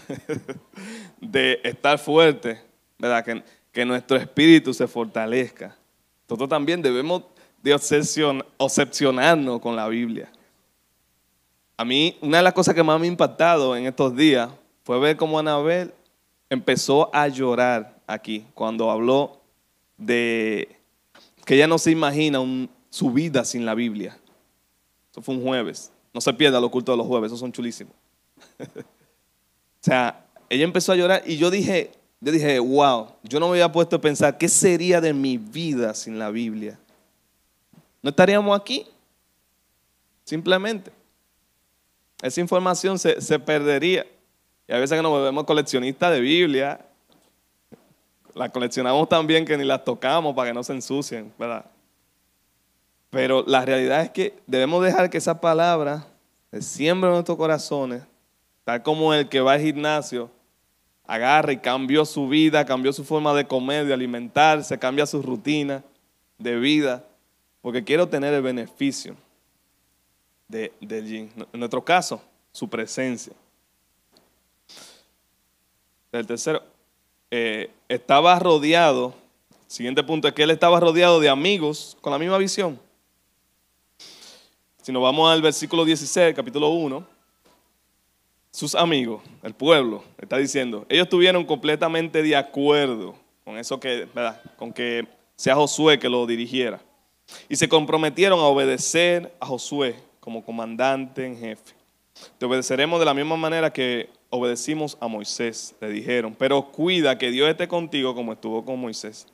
de 1.21 1.60
estar 1.63 1.97
fuerte, 1.97 2.62
¿verdad? 2.97 3.23
Que, 3.23 3.43
que 3.71 3.86
nuestro 3.86 4.17
espíritu 4.17 4.73
se 4.73 4.88
fortalezca, 4.88 5.75
nosotros 6.28 6.49
también 6.49 6.82
debemos 6.82 7.23
de 7.62 7.73
obsesionarnos 8.58 9.60
con 9.60 9.75
la 9.75 9.88
Biblia. 9.88 10.32
A 11.75 11.86
mí, 11.86 12.17
una 12.21 12.38
de 12.38 12.43
las 12.43 12.54
cosas 12.54 12.75
que 12.75 12.84
más 12.84 12.99
me 12.99 13.08
ha 13.08 13.10
impactado 13.10 13.75
en 13.75 13.86
estos 13.86 14.15
días 14.15 14.49
fue 14.84 14.99
ver 14.99 15.17
cómo 15.17 15.39
Anabel 15.39 15.93
empezó 16.49 17.13
a 17.13 17.28
llorar 17.28 17.99
aquí 18.10 18.45
cuando 18.54 18.89
habló 18.89 19.39
de 19.98 20.76
que 21.45 21.56
ella 21.56 21.67
no 21.67 21.78
se 21.78 21.91
imagina 21.91 22.39
su 22.89 23.12
vida 23.12 23.45
sin 23.45 23.65
la 23.65 23.76
Biblia. 23.76 24.17
Eso 25.12 25.22
fue 25.22 25.36
un 25.36 25.43
jueves. 25.43 25.91
No 26.13 26.22
se 26.22 26.34
pierda 26.34 26.60
lo 26.60 26.72
culto 26.72 26.91
de 26.91 26.98
los 26.98 27.08
jueves, 27.08 27.28
esos 27.28 27.39
son 27.39 27.52
chulísimos. 27.52 27.93
o 28.60 28.84
sea, 29.82 30.26
ella 30.50 30.63
empezó 30.63 30.91
a 30.91 30.95
llorar 30.95 31.24
y 31.26 31.38
yo 31.38 31.52
dije, 31.52 31.91
yo 32.19 32.32
dije, 32.32 32.60
wow, 32.60 33.10
yo 33.24 33.39
no 33.39 33.48
me 33.48 33.52
había 33.54 33.72
puesto 33.72 33.98
a 33.98 34.02
pensar 34.02 34.38
qué 34.38 34.50
sería 34.50 35.00
de 35.00 35.13
mi 35.13 35.38
vida 35.38 35.93
sin 35.93 36.17
la 36.17 36.32
Biblia. 36.32 36.80
No 38.02 38.10
estaríamos 38.10 38.60
aquí, 38.60 38.88
simplemente. 40.24 40.91
Esa 42.22 42.41
información 42.41 42.98
se, 42.98 43.22
se 43.22 43.39
perdería. 43.39 44.06
Y 44.67 44.74
a 44.74 44.80
veces 44.80 44.98
que 44.98 45.02
nos 45.02 45.12
volvemos 45.12 45.45
coleccionistas 45.45 46.12
de 46.12 46.19
Biblia, 46.19 46.88
la 48.39 48.47
coleccionamos 48.47 49.10
tan 49.10 49.28
bien 49.28 49.43
que 49.43 49.58
ni 49.58 49.65
las 49.65 49.84
tocamos 49.84 50.34
para 50.34 50.49
que 50.49 50.54
no 50.54 50.63
se 50.63 50.71
ensucien, 50.71 51.34
¿verdad? 51.38 51.65
Pero 53.10 53.43
la 53.45 53.65
realidad 53.65 54.02
es 54.02 54.12
que 54.12 54.34
debemos 54.47 54.82
dejar 54.82 55.10
que 55.10 55.17
esa 55.17 55.41
palabra 55.41 56.08
se 56.49 56.62
siembre 56.62 57.10
en 57.10 57.15
nuestros 57.15 57.38
corazones, 57.38 58.02
tal 58.63 58.82
como 58.82 59.13
el 59.13 59.28
que 59.28 59.41
va 59.41 59.54
al 59.54 59.62
gimnasio 59.62 60.32
agarra 61.06 61.52
y 61.52 61.58
cambió 61.58 62.06
su 62.06 62.30
vida, 62.30 62.65
cambió 62.65 62.93
su 62.93 63.04
forma 63.04 63.34
de 63.34 63.45
comer, 63.45 63.86
de 63.86 63.93
alimentarse, 63.93 64.80
cambia 64.80 65.06
su 65.06 65.21
rutina 65.21 65.84
de 66.38 66.56
vida, 66.56 67.04
porque 67.62 67.84
quiero 67.84 68.08
tener 68.08 68.34
el 68.34 68.41
beneficio 68.41 69.17
de, 70.47 70.71
del 70.80 71.30
En 71.52 71.60
nuestro 71.60 71.84
caso, 71.84 72.21
su 72.54 72.69
presencia. 72.69 73.34
El 76.13 76.25
tercero, 76.25 76.63
eh, 77.32 77.72
estaba 77.88 78.38
rodeado, 78.39 79.13
siguiente 79.68 80.04
punto 80.04 80.28
es 80.28 80.34
que 80.34 80.44
él 80.44 80.52
estaba 80.52 80.80
rodeado 80.80 81.20
de 81.20 81.30
amigos 81.30 81.98
con 82.02 82.12
la 82.12 82.20
misma 82.20 82.38
visión. 82.38 82.80
Si 84.82 84.92
nos 84.92 85.04
vamos 85.04 85.32
al 85.32 85.42
versículo 85.42 85.86
16, 85.86 86.36
capítulo 86.36 86.70
1, 86.70 87.06
sus 88.52 88.74
amigos, 88.76 89.22
el 89.44 89.54
pueblo, 89.54 90.04
está 90.18 90.38
diciendo, 90.38 90.86
ellos 90.89 91.04
estuvieron 91.04 91.46
completamente 91.46 92.24
de 92.24 92.36
acuerdo 92.36 93.15
con 93.44 93.58
eso 93.58 93.80
que, 93.80 94.08
¿verdad? 94.13 94.42
Con 94.58 94.74
que 94.74 95.08
sea 95.36 95.56
Josué 95.56 96.00
que 96.00 96.10
lo 96.10 96.26
dirigiera. 96.26 96.82
Y 97.48 97.56
se 97.56 97.70
comprometieron 97.70 98.39
a 98.39 98.44
obedecer 98.44 99.34
a 99.39 99.46
Josué 99.46 99.96
como 100.20 100.44
comandante 100.44 101.26
en 101.26 101.38
jefe. 101.38 101.74
Te 102.38 102.46
obedeceremos 102.46 103.00
de 103.00 103.06
la 103.06 103.13
misma 103.13 103.38
manera 103.38 103.72
que 103.72 104.10
obedecimos 104.30 104.98
a 105.00 105.08
Moisés, 105.08 105.76
le 105.82 105.89
dijeron, 105.89 106.36
pero 106.38 106.72
cuida 106.72 107.18
que 107.18 107.32
Dios 107.32 107.50
esté 107.50 107.68
contigo 107.68 108.13
como 108.15 108.34
estuvo 108.34 108.63
con 108.63 108.80
Moisés. 108.80 109.28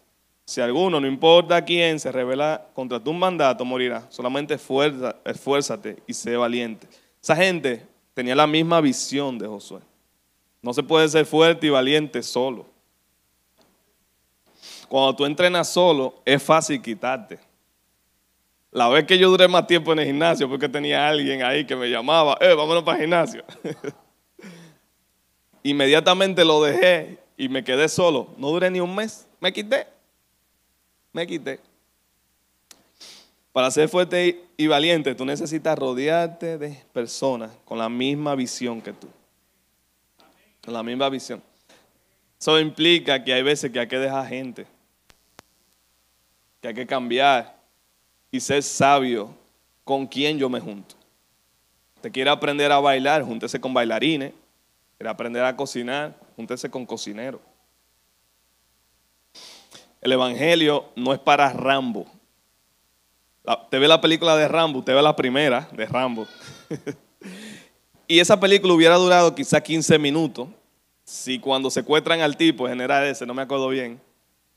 Si 0.45 0.61
alguno, 0.61 0.99
no 0.99 1.07
importa 1.07 1.65
quién, 1.65 1.99
se 1.99 2.11
revela 2.11 2.67
contra 2.73 2.99
tu 2.99 3.11
mandato, 3.13 3.65
morirá. 3.65 4.05
Solamente 4.09 4.53
esfuérzate 4.53 5.97
y 6.05 6.13
sé 6.13 6.37
valiente. 6.37 6.87
Esa 7.21 7.35
gente 7.35 7.85
tenía 8.13 8.35
la 8.35 8.45
misma 8.45 8.79
visión 8.79 9.39
de 9.39 9.47
Josué. 9.47 9.79
No 10.61 10.73
se 10.73 10.83
puede 10.83 11.07
ser 11.09 11.25
fuerte 11.25 11.67
y 11.67 11.71
valiente 11.71 12.21
solo. 12.21 12.67
Cuando 14.87 15.15
tú 15.15 15.25
entrenas 15.25 15.67
solo, 15.67 16.21
es 16.25 16.41
fácil 16.41 16.79
quitarte. 16.81 17.39
La 18.71 18.87
vez 18.87 19.05
que 19.05 19.17
yo 19.17 19.29
duré 19.29 19.47
más 19.47 19.65
tiempo 19.65 19.93
en 19.93 19.99
el 19.99 20.05
gimnasio, 20.05 20.47
porque 20.47 20.69
tenía 20.69 21.07
alguien 21.07 21.41
ahí 21.41 21.65
que 21.65 21.75
me 21.75 21.89
llamaba, 21.89 22.37
eh, 22.39 22.53
vámonos 22.53 22.83
para 22.83 22.97
el 22.97 23.03
gimnasio. 23.03 23.43
Inmediatamente 25.65 26.45
lo 26.45 26.61
dejé 26.61 27.17
y 27.35 27.49
me 27.49 27.63
quedé 27.63 27.89
solo. 27.89 28.27
No 28.37 28.49
duré 28.49 28.69
ni 28.69 28.79
un 28.79 28.93
mes. 28.93 29.27
Me 29.39 29.51
quité. 29.51 29.87
Me 31.11 31.25
quité. 31.25 31.59
Para 33.51 33.71
ser 33.71 33.89
fuerte 33.89 34.45
y 34.57 34.67
valiente, 34.67 35.15
tú 35.15 35.25
necesitas 35.25 35.75
rodearte 35.75 36.59
de 36.59 36.83
personas 36.93 37.49
con 37.65 37.79
la 37.79 37.89
misma 37.89 38.35
visión 38.35 38.79
que 38.79 38.93
tú. 38.93 39.07
Con 40.63 40.71
la 40.71 40.83
misma 40.83 41.09
visión. 41.09 41.41
Eso 42.39 42.59
implica 42.59 43.23
que 43.23 43.33
hay 43.33 43.41
veces 43.41 43.71
que 43.71 43.79
hay 43.79 43.87
que 43.87 43.97
dejar 43.97 44.27
gente. 44.27 44.67
Que 46.61 46.67
hay 46.67 46.73
que 46.75 46.85
cambiar 46.85 47.57
y 48.29 48.39
ser 48.39 48.61
sabio 48.61 49.33
con 49.83 50.05
quién 50.05 50.37
yo 50.37 50.47
me 50.47 50.59
junto. 50.59 50.93
Te 52.01 52.11
quiere 52.11 52.29
aprender 52.29 52.71
a 52.71 52.79
bailar, 52.79 53.23
júntese 53.23 53.59
con 53.59 53.73
bailarines 53.73 54.31
Quiere 54.97 55.09
aprender 55.09 55.43
a 55.43 55.55
cocinar, 55.55 56.15
júntese 56.35 56.69
con 56.69 56.85
cocinero. 56.85 57.41
El 60.01 60.11
Evangelio 60.11 60.85
no 60.95 61.13
es 61.13 61.19
para 61.19 61.51
Rambo. 61.51 62.05
te 63.69 63.79
ve 63.79 63.87
la 63.87 63.99
película 63.99 64.35
de 64.37 64.47
Rambo, 64.47 64.83
te 64.83 64.93
ve 64.93 65.01
la 65.01 65.15
primera 65.15 65.67
de 65.71 65.85
Rambo. 65.85 66.27
y 68.07 68.19
esa 68.19 68.39
película 68.39 68.73
hubiera 68.73 68.95
durado 68.95 69.33
quizá 69.35 69.61
15 69.61 69.99
minutos 69.99 70.47
si 71.03 71.39
cuando 71.39 71.69
secuestran 71.69 72.21
al 72.21 72.35
tipo, 72.35 72.67
general 72.67 73.05
ese, 73.05 73.25
no 73.25 73.33
me 73.33 73.43
acuerdo 73.43 73.69
bien, 73.69 74.01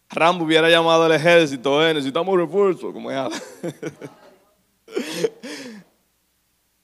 Rambo 0.08 0.44
hubiera 0.44 0.70
llamado 0.70 1.04
al 1.04 1.12
ejército, 1.12 1.86
eh, 1.86 1.92
necesitamos 1.92 2.36
refuerzo, 2.36 2.92
como 2.92 3.10
es. 3.10 3.18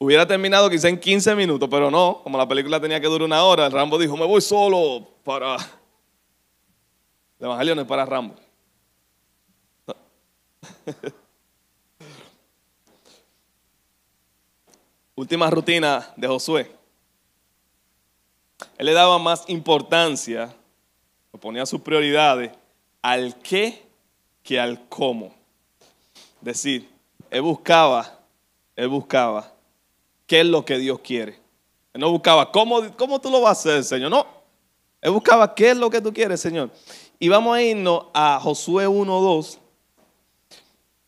Hubiera 0.05 0.27
terminado 0.27 0.69
quizá 0.69 0.91
en 0.91 1.01
15 1.01 1.35
minutos, 1.35 1.67
pero 1.71 1.91
no, 1.91 2.21
como 2.23 2.37
la 2.37 2.47
película 2.47 2.79
tenía 2.79 3.01
que 3.01 3.07
durar 3.07 3.25
una 3.25 3.43
hora, 3.43 3.71
Rambo 3.71 3.97
dijo, 3.97 4.19
me 4.19 4.27
voy 4.27 4.43
solo 4.43 5.09
para... 5.25 5.57
El 7.39 7.47
Evangelio 7.47 7.75
no 7.75 7.81
es 7.81 7.89
para 7.89 8.05
Rambo. 8.05 8.35
última 15.15 15.49
rutina 15.49 16.07
de 16.19 16.29
Josué, 16.29 16.71
él 18.77 18.85
le 18.85 18.93
daba 18.93 19.19
más 19.19 19.49
importancia, 19.49 20.55
ponía 21.41 21.65
sus 21.65 21.81
prioridades 21.81 22.53
al 23.01 23.37
qué 23.41 23.89
que 24.43 24.61
al 24.61 24.87
cómo. 24.91 25.35
Es 26.41 26.45
decir, 26.45 26.91
él 27.31 27.41
buscaba, 27.41 28.21
él 28.77 28.89
buscaba 28.89 29.54
qué 30.27 30.41
es 30.41 30.47
lo 30.47 30.65
que 30.65 30.79
Dios 30.79 31.01
quiere. 31.01 31.39
Él 31.93 32.01
no 32.01 32.11
buscaba 32.11 32.51
cómo, 32.51 32.95
cómo 32.97 33.21
tú 33.21 33.31
lo 33.31 33.41
vas 33.41 33.59
a 33.59 33.61
hacer, 33.61 33.85
Señor. 33.85 34.11
No, 34.11 34.27
él 35.01 35.11
buscaba 35.11 35.55
qué 35.55 35.71
es 35.71 35.77
lo 35.77 35.91
que 35.91 36.01
tú 36.01 36.13
quieres, 36.13 36.41
Señor. 36.41 36.71
Y 37.19 37.29
vamos 37.29 37.57
a 37.57 37.63
irnos 37.63 38.07
a 38.15 38.41
Josué 38.41 38.89
1.2, 38.89 39.59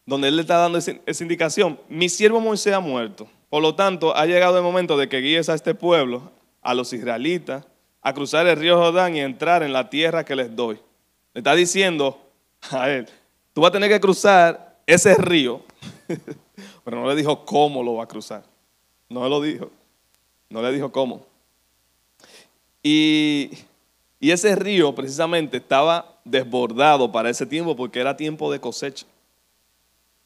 donde 0.05 0.29
él 0.29 0.37
le 0.37 0.43
está 0.43 0.59
dando 0.59 0.79
esa 0.79 1.23
indicación. 1.23 1.81
Mi 1.89 2.09
siervo 2.09 2.41
Moisés 2.41 2.75
ha 2.75 2.81
muerto. 2.81 3.27
Por 3.49 3.63
lo 3.63 3.75
tanto, 3.75 4.15
ha 4.15 4.27
llegado 4.27 4.59
el 4.59 4.63
momento 4.63 4.97
de 4.97 5.09
que 5.09 5.21
guíes 5.21 5.49
a 5.49 5.55
este 5.55 5.75
pueblo, 5.75 6.31
a 6.63 6.75
los 6.75 6.93
israelitas, 6.93 7.65
a 8.03 8.13
cruzar 8.13 8.47
el 8.47 8.57
río 8.57 8.77
Jordán 8.77 9.17
y 9.17 9.21
entrar 9.21 9.63
en 9.63 9.73
la 9.73 9.89
tierra 9.91 10.25
que 10.25 10.37
les 10.37 10.55
doy. 10.55 10.77
Le 11.33 11.41
está 11.41 11.55
diciendo 11.55 12.21
a 12.71 12.91
él, 12.91 13.09
tú 13.53 13.63
vas 13.63 13.71
a 13.71 13.73
tener 13.73 13.91
que 13.91 14.01
cruzar 14.01 14.79
ese 14.87 15.15
río, 15.15 15.63
pero 16.85 17.01
no 17.01 17.09
le 17.09 17.17
dijo 17.17 17.45
cómo 17.45 17.83
lo 17.83 17.95
va 17.95 18.05
a 18.05 18.09
cruzar. 18.09 18.45
No 19.09 19.29
lo 19.29 19.41
dijo. 19.41 19.71
No 20.49 20.63
le 20.63 20.73
dijo 20.73 20.91
cómo. 20.93 21.25
Y, 22.83 23.51
ese 24.21 24.57
río 24.57 24.93
precisamente 24.95 25.59
estaba 25.59 26.19
desbordado 26.25 27.13
para 27.13 27.31
ese 27.31 27.47
tiempo 27.47 27.77
porque 27.77 28.01
era 28.01 28.17
tiempo 28.17 28.51
de 28.51 28.61
cosecha. 28.61 29.07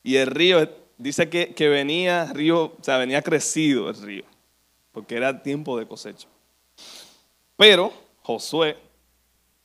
Y 0.02 0.16
el 0.16 0.26
río 0.26 0.70
dice 0.96 1.28
que, 1.28 1.54
que, 1.54 1.68
venía 1.68 2.32
río, 2.32 2.64
o 2.64 2.76
sea, 2.80 2.96
venía 2.96 3.20
crecido 3.20 3.90
el 3.90 4.00
río, 4.00 4.24
porque 4.92 5.16
era 5.16 5.42
tiempo 5.42 5.78
de 5.78 5.86
cosecha. 5.86 6.28
Pero 7.56 7.92
Josué, 8.22 8.78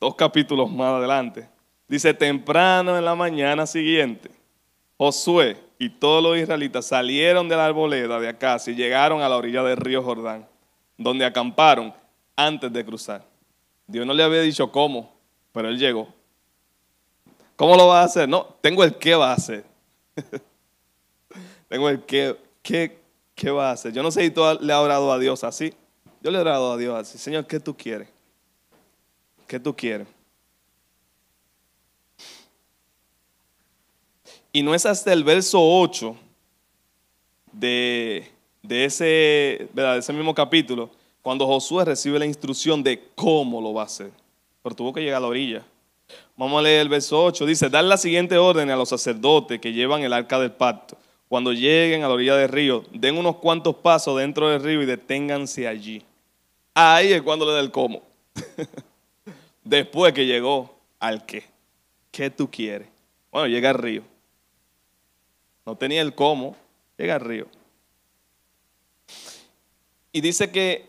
dos 0.02 0.16
capítulos 0.16 0.70
más 0.70 0.96
adelante, 0.96 1.48
dice, 1.88 2.14
temprano 2.14 2.98
en 2.98 3.06
la 3.06 3.16
mañana 3.16 3.66
siguiente, 3.66 4.30
Josué 4.98 5.65
y 5.78 5.90
todos 5.90 6.24
los 6.24 6.38
israelitas 6.38 6.86
salieron 6.86 7.50
de 7.50 7.56
la 7.56 7.66
arboleda 7.66 8.20
de 8.20 8.30
acá 8.30 8.58
y 8.66 8.76
llegaron 8.76 9.22
a 9.22 9.30
la 9.30 9.38
orilla 9.38 9.64
del 9.64 9.78
río 9.78 10.02
Jordán, 10.02 10.48
donde 10.98 11.26
acamparon 11.26 11.94
antes 12.36 12.72
de 12.72 12.86
cruzar. 12.86 13.26
Dios 13.88 14.06
no 14.06 14.14
le 14.14 14.24
había 14.24 14.42
dicho 14.42 14.72
cómo, 14.72 15.14
pero 15.52 15.70
él 15.70 15.78
llegó. 15.78 16.14
¿Cómo 17.56 17.76
lo 17.76 17.88
va 17.88 18.02
a 18.02 18.06
hacer? 18.06 18.28
No, 18.28 18.56
tengo 18.62 18.84
el 18.84 18.96
qué 18.96 19.16
va 19.16 19.32
a 19.32 19.36
hacer. 19.36 19.66
tengo 21.70 21.90
el 21.90 22.04
qué, 22.04 22.36
qué, 22.62 23.00
qué 23.34 23.52
va 23.52 23.70
a 23.70 23.74
hacer. 23.74 23.94
Yo 23.94 24.04
no 24.04 24.12
sé 24.12 24.24
si 24.24 24.32
tú 24.32 24.42
le 24.62 24.74
has 24.74 24.80
orado 24.80 25.12
a 25.12 25.20
Dios 25.20 25.44
así. 25.44 25.74
Yo 26.22 26.32
le 26.32 26.38
he 26.38 26.42
orado 26.42 26.74
a 26.74 26.78
Dios 26.78 26.96
así. 26.98 27.18
Señor, 27.18 27.46
¿qué 27.46 27.60
tú 27.60 27.76
quieres? 27.76 28.10
¿Qué 29.48 29.60
tú 29.60 29.76
quieres? 29.76 30.08
Y 34.56 34.64
no 34.64 34.74
es 34.74 34.86
hasta 34.86 35.12
el 35.12 35.26
verso 35.26 35.60
8 35.62 36.16
de, 37.52 38.26
ese, 38.70 39.68
de 39.74 39.98
ese 39.98 40.14
mismo 40.14 40.34
capítulo 40.34 40.90
cuando 41.22 41.46
Josué 41.46 41.84
recibe 41.84 42.18
la 42.18 42.26
instrucción 42.26 42.82
de 42.82 43.04
cómo 43.16 43.60
lo 43.60 43.74
va 43.74 43.82
a 43.82 43.86
hacer. 43.88 44.12
Pero 44.64 44.74
tuvo 44.74 44.94
que 44.94 45.02
llegar 45.02 45.18
a 45.18 45.20
la 45.20 45.28
orilla. 45.28 45.66
Vamos 46.38 46.58
a 46.58 46.62
leer 46.62 46.80
el 46.80 46.88
verso 46.88 47.22
8. 47.22 47.46
Dice, 47.46 47.70
dar 47.70 47.84
la 47.84 47.98
siguiente 47.98 48.38
orden 48.38 48.70
a 48.70 48.78
los 48.78 48.88
sacerdotes 48.88 49.60
que 49.60 49.74
llevan 49.74 50.04
el 50.04 50.14
arca 50.14 50.40
del 50.40 50.54
pacto. 50.54 50.96
Cuando 51.28 51.52
lleguen 51.52 52.06
a 52.06 52.08
la 52.08 52.14
orilla 52.14 52.38
del 52.38 52.48
río, 52.48 52.86
den 52.94 53.18
unos 53.18 53.36
cuantos 53.36 53.76
pasos 53.76 54.18
dentro 54.18 54.48
del 54.48 54.64
río 54.64 54.82
y 54.82 54.86
deténganse 54.86 55.68
allí. 55.68 56.02
Ahí 56.74 57.12
es 57.12 57.22
cuando 57.24 57.46
le 57.46 57.52
da 57.52 57.60
el 57.60 57.72
cómo. 57.72 58.04
Después 59.66 60.14
que 60.14 60.26
llegó 60.26 60.74
al 61.02 61.26
qué. 61.26 61.44
¿Qué 62.10 62.30
tú 62.30 62.50
quieres? 62.50 62.88
Bueno, 63.30 63.50
llega 63.50 63.72
al 63.72 63.80
río. 63.80 64.15
No 65.66 65.76
tenía 65.76 66.02
el 66.02 66.14
cómo, 66.14 66.56
llega 66.98 67.16
al 67.16 67.22
río. 67.22 67.48
Y 70.12 70.22
dice 70.22 70.52
que 70.52 70.88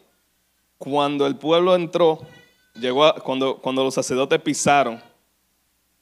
cuando 0.78 1.26
el 1.26 1.36
pueblo 1.36 1.74
entró, 1.74 2.20
llegó 2.74 3.12
cuando, 3.24 3.56
cuando 3.58 3.82
los 3.82 3.94
sacerdotes 3.94 4.40
pisaron, 4.40 5.02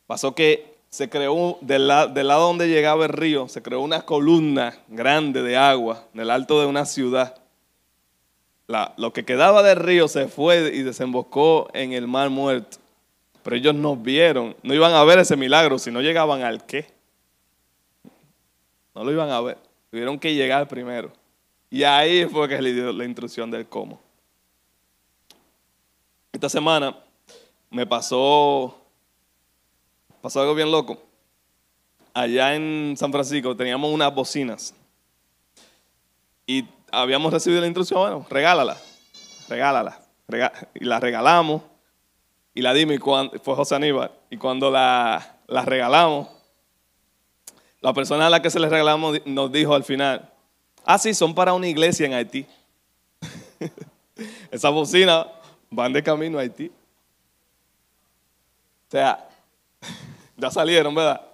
pasó 0.06 0.34
que 0.34 0.74
se 0.90 1.08
creó 1.08 1.58
del, 1.60 1.90
del, 2.12 2.28
lado 2.28 2.46
donde 2.46 2.68
llegaba 2.68 3.04
el 3.06 3.12
río, 3.12 3.48
se 3.48 3.62
creó 3.62 3.80
una 3.80 4.02
columna 4.02 4.76
grande 4.88 5.42
de 5.42 5.56
agua 5.56 6.04
en 6.14 6.20
el 6.20 6.30
alto 6.30 6.60
de 6.60 6.66
una 6.66 6.84
ciudad. 6.84 7.34
lo 8.96 9.12
que 9.12 9.24
quedaba 9.24 9.62
del 9.62 9.76
río 9.76 10.06
se 10.06 10.28
fue 10.28 10.72
y 10.74 10.82
desembocó 10.82 11.68
en 11.72 11.92
el 11.92 12.06
mar 12.06 12.30
muerto. 12.30 12.78
Pero 13.42 13.56
ellos 13.56 13.74
no 13.74 13.96
vieron, 13.96 14.56
no 14.62 14.72
iban 14.72 14.92
a 14.92 15.04
ver 15.04 15.18
ese 15.18 15.36
milagro 15.36 15.78
si 15.78 15.90
no 15.90 16.00
llegaban 16.00 16.42
al 16.42 16.64
qué. 16.64 16.93
No 18.94 19.04
lo 19.04 19.12
iban 19.12 19.30
a 19.30 19.40
ver. 19.40 19.58
Tuvieron 19.90 20.18
que 20.18 20.34
llegar 20.34 20.68
primero. 20.68 21.12
Y 21.70 21.82
ahí 21.82 22.26
fue 22.26 22.48
que 22.48 22.60
le 22.60 22.72
dio 22.72 22.92
la 22.92 23.04
instrucción 23.04 23.50
del 23.50 23.66
cómo. 23.66 24.00
Esta 26.32 26.48
semana 26.48 26.96
me 27.70 27.86
pasó, 27.86 28.76
pasó 30.20 30.40
algo 30.40 30.54
bien 30.54 30.70
loco. 30.70 31.02
Allá 32.12 32.54
en 32.54 32.94
San 32.96 33.10
Francisco 33.10 33.56
teníamos 33.56 33.92
unas 33.92 34.14
bocinas. 34.14 34.74
Y 36.46 36.64
habíamos 36.92 37.32
recibido 37.32 37.60
la 37.60 37.66
instrucción, 37.66 38.00
bueno, 38.00 38.26
regálala, 38.30 38.76
regálala. 39.48 40.00
y 40.74 40.84
la 40.84 41.00
regalamos. 41.00 41.62
Y 42.54 42.62
la 42.62 42.72
dimos, 42.72 42.94
y 42.94 43.38
fue 43.38 43.56
José 43.56 43.74
Aníbal. 43.74 44.12
Y 44.30 44.36
cuando 44.36 44.70
la, 44.70 45.38
la 45.48 45.62
regalamos, 45.62 46.28
la 47.84 47.92
persona 47.92 48.26
a 48.28 48.30
la 48.30 48.40
que 48.40 48.48
se 48.48 48.58
les 48.58 48.70
regalamos 48.70 49.18
nos 49.26 49.52
dijo 49.52 49.74
al 49.74 49.84
final, 49.84 50.32
ah, 50.86 50.96
sí, 50.96 51.12
son 51.12 51.34
para 51.34 51.52
una 51.52 51.68
iglesia 51.68 52.06
en 52.06 52.14
Haití. 52.14 52.46
Esas 54.50 54.72
bocinas 54.72 55.26
van 55.68 55.92
de 55.92 56.02
camino 56.02 56.38
a 56.38 56.40
Haití. 56.40 56.68
O 58.88 58.90
sea, 58.90 59.28
ya 60.38 60.50
salieron, 60.50 60.94
¿verdad? 60.94 61.26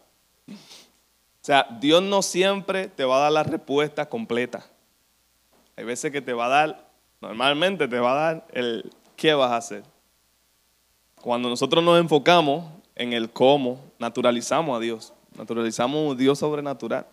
O 0.49 0.55
sea, 1.41 1.69
Dios 1.81 2.03
no 2.03 2.21
siempre 2.21 2.89
te 2.89 3.05
va 3.05 3.19
a 3.19 3.21
dar 3.21 3.33
la 3.33 3.45
respuesta 3.45 4.09
completa. 4.09 4.67
Hay 5.77 5.85
veces 5.85 6.11
que 6.11 6.21
te 6.21 6.33
va 6.33 6.47
a 6.47 6.49
dar, 6.49 6.91
normalmente 7.21 7.87
te 7.87 8.01
va 8.01 8.11
a 8.11 8.25
dar 8.25 8.47
el 8.51 8.91
qué 9.15 9.35
vas 9.35 9.53
a 9.53 9.57
hacer. 9.57 9.85
Cuando 11.21 11.49
nosotros 11.49 11.85
nos 11.85 12.01
enfocamos 12.01 12.65
en 12.97 13.13
el 13.13 13.31
cómo, 13.31 13.81
naturalizamos 14.01 14.77
a 14.77 14.81
Dios. 14.81 15.13
Naturalizamos 15.40 16.11
un 16.11 16.18
Dios 16.18 16.38
sobrenatural. 16.38 17.07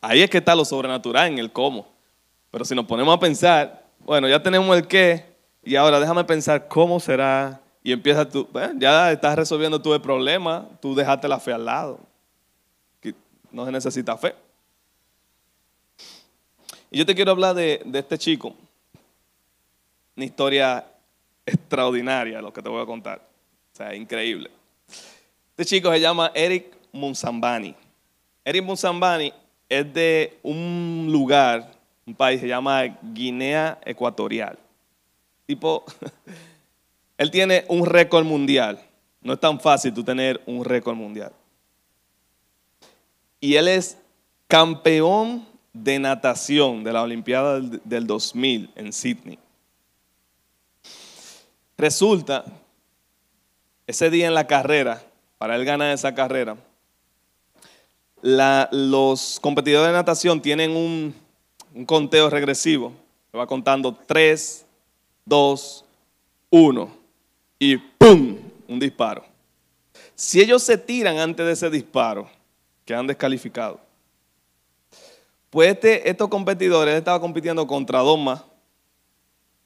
Ahí 0.00 0.20
es 0.20 0.28
que 0.28 0.38
está 0.38 0.52
lo 0.56 0.64
sobrenatural 0.64 1.30
en 1.30 1.38
el 1.38 1.52
cómo. 1.52 1.86
Pero 2.50 2.64
si 2.64 2.74
nos 2.74 2.86
ponemos 2.86 3.14
a 3.14 3.20
pensar, 3.20 3.84
bueno, 4.00 4.28
ya 4.28 4.42
tenemos 4.42 4.76
el 4.76 4.88
qué, 4.88 5.24
y 5.62 5.76
ahora 5.76 6.00
déjame 6.00 6.24
pensar 6.24 6.66
cómo 6.66 6.98
será. 6.98 7.60
Y 7.84 7.92
empieza 7.92 8.28
tú, 8.28 8.48
ya 8.78 9.12
estás 9.12 9.36
resolviendo 9.36 9.80
tú 9.80 9.94
el 9.94 10.00
problema, 10.00 10.68
tú 10.80 10.92
dejaste 10.96 11.28
la 11.28 11.38
fe 11.38 11.52
al 11.52 11.64
lado. 11.64 12.00
No 13.52 13.64
se 13.64 13.70
necesita 13.70 14.16
fe. 14.16 14.34
Y 16.90 16.98
yo 16.98 17.06
te 17.06 17.14
quiero 17.14 17.30
hablar 17.30 17.54
de, 17.54 17.80
de 17.84 17.98
este 18.00 18.18
chico. 18.18 18.56
Una 20.16 20.24
historia 20.24 20.84
extraordinaria, 21.46 22.42
lo 22.42 22.52
que 22.52 22.60
te 22.60 22.68
voy 22.68 22.82
a 22.82 22.86
contar. 22.86 23.18
O 23.72 23.76
sea, 23.76 23.94
increíble. 23.94 24.50
Este 25.62 25.76
chico 25.76 25.92
se 25.92 26.00
llama 26.00 26.32
Eric 26.34 26.76
Munsambani. 26.90 27.72
Eric 28.44 28.64
Munsambani 28.64 29.32
es 29.68 29.94
de 29.94 30.36
un 30.42 31.06
lugar, 31.08 31.70
un 32.04 32.16
país 32.16 32.40
se 32.40 32.48
llama 32.48 32.82
Guinea 33.00 33.78
Ecuatorial. 33.84 34.58
Tipo, 35.46 35.84
él 37.16 37.30
tiene 37.30 37.64
un 37.68 37.86
récord 37.86 38.24
mundial. 38.24 38.84
No 39.20 39.34
es 39.34 39.38
tan 39.38 39.60
fácil 39.60 39.94
tú 39.94 40.02
tener 40.02 40.42
un 40.46 40.64
récord 40.64 40.96
mundial. 40.96 41.30
Y 43.38 43.54
él 43.54 43.68
es 43.68 43.96
campeón 44.48 45.46
de 45.72 46.00
natación 46.00 46.82
de 46.82 46.92
la 46.92 47.02
Olimpiada 47.02 47.60
del 47.60 48.08
2000 48.08 48.68
en 48.74 48.92
Sydney. 48.92 49.38
Resulta, 51.78 52.46
ese 53.86 54.10
día 54.10 54.26
en 54.26 54.34
la 54.34 54.48
carrera, 54.48 55.00
para 55.42 55.56
él 55.56 55.64
ganar 55.64 55.92
esa 55.92 56.14
carrera, 56.14 56.56
los 58.22 59.40
competidores 59.40 59.88
de 59.88 59.92
natación 59.92 60.40
tienen 60.40 60.70
un, 60.70 61.12
conteo 61.84 62.30
regresivo. 62.30 62.92
va 63.36 63.44
contando 63.48 63.92
3, 63.92 64.64
2, 65.24 65.84
1 66.48 66.96
y 67.58 67.76
¡pum! 67.76 68.38
Un 68.68 68.78
disparo. 68.78 69.24
Si 70.14 70.40
ellos 70.40 70.62
se 70.62 70.78
tiran 70.78 71.18
antes 71.18 71.44
de 71.44 71.50
ese 71.50 71.68
disparo, 71.68 72.30
quedan 72.84 73.08
descalificados. 73.08 73.80
Pues 75.50 75.72
este, 75.72 76.08
estos 76.08 76.28
competidores, 76.28 76.94
estaba 76.94 77.20
compitiendo 77.20 77.66
contra 77.66 77.98
dos 77.98 78.16
más, 78.16 78.44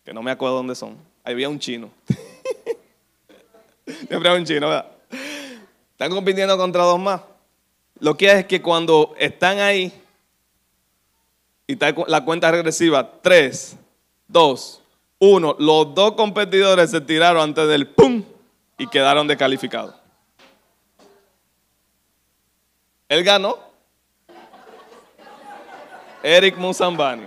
que 0.07 0.15
no 0.15 0.23
me 0.23 0.31
acuerdo 0.31 0.57
dónde 0.57 0.75
son. 0.75 0.97
Ahí 1.23 1.35
había 1.35 1.51
un 1.51 1.59
chino. 1.59 1.91
Siempre 4.09 4.31
hay 4.31 4.39
un 4.39 4.47
chino, 4.47 4.71
¿verdad? 4.71 4.96
Están 5.97 6.11
compitiendo 6.11 6.59
contra 6.59 6.83
dos 6.83 7.01
más. 7.01 7.23
Lo 8.01 8.19
que 8.19 8.31
es 8.31 8.45
que 8.45 8.61
cuando 8.61 9.15
están 9.19 9.61
ahí 9.61 9.91
y 11.67 11.73
está 11.73 11.95
la 12.07 12.23
cuenta 12.23 12.51
regresiva, 12.51 13.13
3, 13.23 13.79
2, 14.29 14.83
1, 15.21 15.57
los 15.59 15.95
dos 15.95 16.13
competidores 16.13 16.91
se 16.91 17.01
tiraron 17.01 17.45
antes 17.45 17.67
del 17.67 17.87
¡pum! 17.87 18.23
y 18.77 18.87
quedaron 18.89 19.27
descalificados. 19.27 19.95
Él 23.09 23.25
ganó. 23.25 23.57
Eric 26.23 26.59
Musambani. 26.59 27.27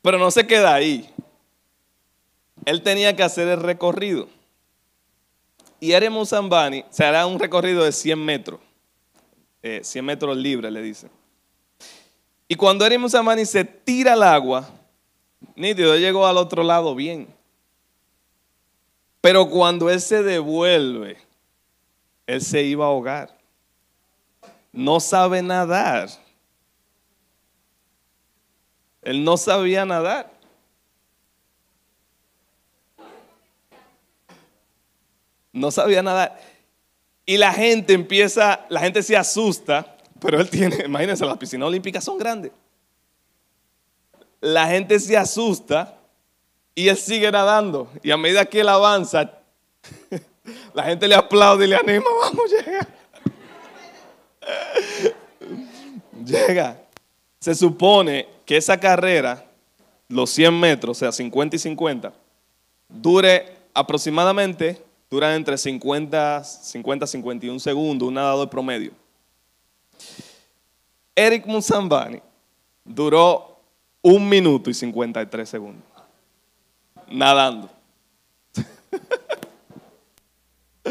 Pero 0.00 0.16
no 0.16 0.30
se 0.30 0.46
queda 0.46 0.74
ahí. 0.74 1.12
Él 2.64 2.82
tenía 2.82 3.16
que 3.16 3.24
hacer 3.24 3.48
el 3.48 3.60
recorrido. 3.64 4.28
Y 5.80 5.92
Eric 5.92 6.10
Musambani 6.10 6.84
se 6.90 7.04
hará 7.04 7.26
un 7.26 7.38
recorrido 7.38 7.84
de 7.84 7.92
100 7.92 8.24
metros. 8.24 8.60
100 9.62 9.82
eh, 9.84 10.02
metros 10.02 10.36
libres, 10.36 10.72
le 10.72 10.80
dicen. 10.80 11.10
Y 12.48 12.54
cuando 12.54 12.86
Eric 12.86 13.00
Musambani 13.00 13.44
se 13.44 13.64
tira 13.64 14.12
al 14.12 14.22
agua, 14.22 14.68
nítido, 15.54 15.96
llegó 15.96 16.26
al 16.26 16.36
otro 16.36 16.62
lado 16.62 16.94
bien. 16.94 17.28
Pero 19.20 19.50
cuando 19.50 19.90
él 19.90 20.00
se 20.00 20.22
devuelve, 20.22 21.18
él 22.26 22.40
se 22.40 22.62
iba 22.62 22.84
a 22.84 22.88
ahogar. 22.88 23.36
No 24.72 25.00
sabe 25.00 25.42
nadar. 25.42 26.08
Él 29.02 29.24
no 29.24 29.36
sabía 29.36 29.84
nadar. 29.84 30.35
No 35.56 35.70
sabía 35.70 36.02
nadar. 36.02 36.38
Y 37.24 37.38
la 37.38 37.52
gente 37.52 37.94
empieza, 37.94 38.66
la 38.68 38.80
gente 38.80 39.02
se 39.02 39.16
asusta, 39.16 39.96
pero 40.20 40.38
él 40.38 40.50
tiene, 40.50 40.82
imagínense, 40.84 41.24
las 41.24 41.38
piscinas 41.38 41.66
olímpicas 41.66 42.04
son 42.04 42.18
grandes. 42.18 42.52
La 44.40 44.68
gente 44.68 45.00
se 45.00 45.16
asusta 45.16 45.96
y 46.74 46.88
él 46.88 46.96
sigue 46.98 47.32
nadando. 47.32 47.90
Y 48.02 48.10
a 48.10 48.18
medida 48.18 48.44
que 48.44 48.60
él 48.60 48.68
avanza, 48.68 49.32
la 50.74 50.84
gente 50.84 51.08
le 51.08 51.14
aplaude 51.14 51.64
y 51.64 51.68
le 51.68 51.76
anima, 51.76 52.04
vamos, 52.20 52.50
llega. 52.50 52.88
llega. 56.46 56.82
Se 57.40 57.54
supone 57.54 58.28
que 58.44 58.58
esa 58.58 58.78
carrera, 58.78 59.42
los 60.08 60.28
100 60.30 60.60
metros, 60.60 60.98
o 60.98 61.00
sea, 61.00 61.12
50 61.12 61.56
y 61.56 61.58
50, 61.58 62.12
dure 62.90 63.56
aproximadamente, 63.72 64.85
duran 65.10 65.34
entre 65.34 65.56
50, 65.56 66.44
50 66.44 67.06
51 67.06 67.60
segundos, 67.60 68.08
un 68.08 68.14
nadador 68.14 68.50
promedio. 68.50 68.92
Eric 71.14 71.46
Musambani 71.46 72.20
duró 72.84 73.60
un 74.02 74.28
minuto 74.28 74.70
y 74.70 74.74
53 74.74 75.48
segundos 75.48 75.96
nadando. 77.08 77.70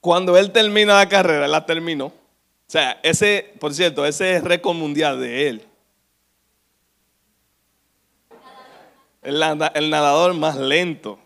Cuando 0.00 0.36
él 0.36 0.52
termina 0.52 0.96
la 0.96 1.08
carrera, 1.08 1.48
la 1.48 1.66
terminó. 1.66 2.06
O 2.06 2.12
sea, 2.66 3.00
ese, 3.02 3.52
por 3.58 3.74
cierto, 3.74 4.06
ese 4.06 4.36
es 4.36 4.44
récord 4.44 4.76
mundial 4.76 5.20
de 5.20 5.48
él. 5.48 5.64
El 9.22 9.90
nadador 9.90 10.34
más 10.34 10.56
lento 10.56 11.18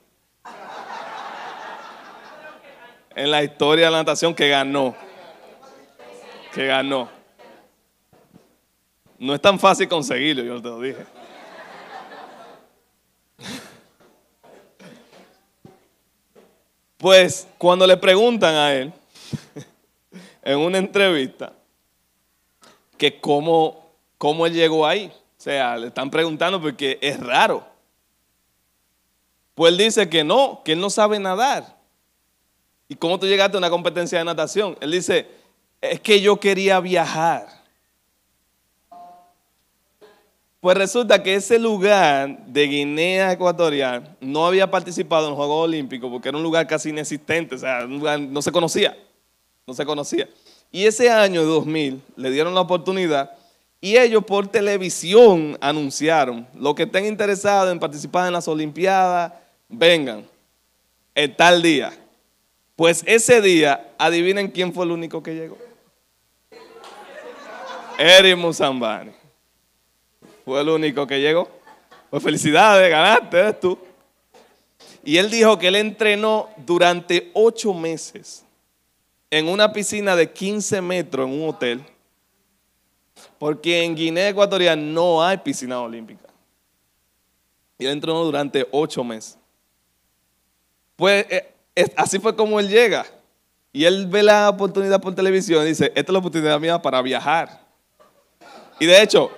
en 3.14 3.30
la 3.30 3.42
historia 3.42 3.86
de 3.86 3.90
la 3.90 3.98
natación 3.98 4.34
que 4.34 4.48
ganó. 4.48 4.94
Que 6.52 6.66
ganó. 6.66 7.08
No 9.18 9.34
es 9.34 9.40
tan 9.40 9.58
fácil 9.58 9.88
conseguirlo, 9.88 10.42
yo 10.42 10.60
te 10.60 10.68
lo 10.68 10.80
dije. 10.80 11.06
Pues 16.96 17.48
cuando 17.58 17.86
le 17.86 17.96
preguntan 17.96 18.54
a 18.54 18.72
él 18.74 18.92
en 20.42 20.58
una 20.58 20.78
entrevista 20.78 21.52
que 22.96 23.20
cómo, 23.20 23.90
cómo 24.18 24.46
él 24.46 24.52
llegó 24.52 24.86
ahí, 24.86 25.06
o 25.06 25.40
sea, 25.40 25.76
le 25.76 25.88
están 25.88 26.10
preguntando 26.10 26.60
porque 26.60 26.98
es 27.00 27.18
raro. 27.18 27.66
Pues 29.54 29.72
él 29.72 29.78
dice 29.78 30.08
que 30.08 30.22
no, 30.22 30.62
que 30.64 30.72
él 30.72 30.80
no 30.80 30.90
sabe 30.90 31.18
nadar. 31.18 31.81
¿Y 32.92 32.94
cómo 32.94 33.18
tú 33.18 33.26
llegaste 33.26 33.56
a 33.56 33.58
una 33.58 33.70
competencia 33.70 34.18
de 34.18 34.24
natación? 34.26 34.76
Él 34.78 34.90
dice, 34.90 35.26
es 35.80 35.98
que 35.98 36.20
yo 36.20 36.38
quería 36.38 36.78
viajar. 36.78 37.46
Pues 40.60 40.76
resulta 40.76 41.22
que 41.22 41.36
ese 41.36 41.58
lugar 41.58 42.44
de 42.44 42.66
Guinea 42.66 43.32
Ecuatorial 43.32 44.14
no 44.20 44.46
había 44.46 44.70
participado 44.70 45.24
en 45.24 45.30
los 45.30 45.38
Juegos 45.38 45.64
Olímpicos 45.64 46.10
porque 46.10 46.28
era 46.28 46.36
un 46.36 46.44
lugar 46.44 46.66
casi 46.66 46.90
inexistente, 46.90 47.54
o 47.54 47.58
sea, 47.58 47.86
no 47.86 48.42
se 48.42 48.52
conocía, 48.52 48.94
no 49.66 49.72
se 49.72 49.86
conocía. 49.86 50.28
Y 50.70 50.84
ese 50.84 51.08
año 51.08 51.44
2000 51.44 52.02
le 52.16 52.30
dieron 52.30 52.54
la 52.54 52.60
oportunidad 52.60 53.30
y 53.80 53.96
ellos 53.96 54.22
por 54.22 54.48
televisión 54.48 55.56
anunciaron, 55.62 56.46
los 56.54 56.74
que 56.74 56.82
estén 56.82 57.06
interesados 57.06 57.72
en 57.72 57.80
participar 57.80 58.26
en 58.26 58.34
las 58.34 58.46
Olimpiadas, 58.48 59.32
vengan, 59.70 60.26
en 61.14 61.34
tal 61.34 61.62
día. 61.62 61.90
Pues 62.76 63.02
ese 63.06 63.40
día, 63.40 63.92
adivinen 63.98 64.48
quién 64.48 64.72
fue 64.72 64.84
el 64.84 64.92
único 64.92 65.22
que 65.22 65.34
llegó. 65.34 65.58
Eri 67.98 68.34
Musambani. 68.34 69.12
Fue 70.44 70.60
el 70.60 70.68
único 70.68 71.06
que 71.06 71.20
llegó. 71.20 71.48
Pues 72.10 72.22
felicidades, 72.22 72.90
ganaste, 72.90 73.38
eres 73.38 73.60
tú. 73.60 73.78
Y 75.04 75.16
él 75.16 75.30
dijo 75.30 75.58
que 75.58 75.68
él 75.68 75.76
entrenó 75.76 76.48
durante 76.58 77.30
ocho 77.34 77.74
meses 77.74 78.44
en 79.30 79.48
una 79.48 79.72
piscina 79.72 80.14
de 80.14 80.30
15 80.30 80.80
metros 80.82 81.26
en 81.26 81.40
un 81.40 81.48
hotel. 81.48 81.84
Porque 83.38 83.82
en 83.82 83.94
Guinea 83.94 84.28
Ecuatorial 84.28 84.92
no 84.92 85.22
hay 85.22 85.38
piscina 85.38 85.80
olímpica. 85.80 86.28
Y 87.78 87.86
él 87.86 87.92
entrenó 87.92 88.24
durante 88.24 88.66
ocho 88.70 89.02
meses. 89.02 89.38
Pues 90.96 91.26
eh, 91.30 91.51
así 91.96 92.18
fue 92.18 92.36
como 92.36 92.60
él 92.60 92.68
llega. 92.68 93.06
Y 93.72 93.84
él 93.84 94.06
ve 94.06 94.22
la 94.22 94.50
oportunidad 94.50 95.00
por 95.00 95.14
televisión 95.14 95.64
y 95.64 95.68
dice, 95.68 95.86
esta 95.86 96.00
es 96.00 96.10
la 96.10 96.18
oportunidad 96.18 96.60
mía 96.60 96.80
para 96.80 97.00
viajar. 97.00 97.62
Y 98.78 98.86
de 98.86 99.02
hecho, 99.02 99.30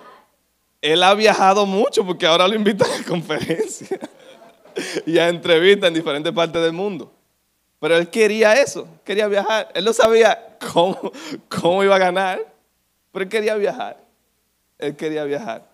él 0.81 1.03
ha 1.03 1.15
viajado 1.15 1.67
mucho 1.67 2.05
porque 2.05 2.27
ahora 2.27 2.49
lo 2.49 2.55
invitan 2.55 2.91
a 2.91 3.05
conferencias 3.09 4.01
y 5.07 5.19
a 5.19 5.29
entrevistas 5.29 5.89
en 5.89 5.95
diferentes 5.95 6.33
partes 6.33 6.61
del 6.61 6.73
mundo. 6.73 7.13
Pero 7.79 7.97
él 7.97 8.09
quería 8.09 8.61
eso, 8.61 8.89
quería 9.05 9.29
viajar. 9.29 9.71
Él 9.75 9.85
no 9.85 9.93
sabía 9.93 10.57
cómo, 10.73 11.13
cómo 11.49 11.85
iba 11.85 11.95
a 11.95 11.99
ganar, 11.99 12.41
pero 13.13 13.23
él 13.23 13.29
quería 13.29 13.55
viajar. 13.55 14.03
Él 14.79 14.97
quería 14.97 15.25
viajar. 15.25 15.69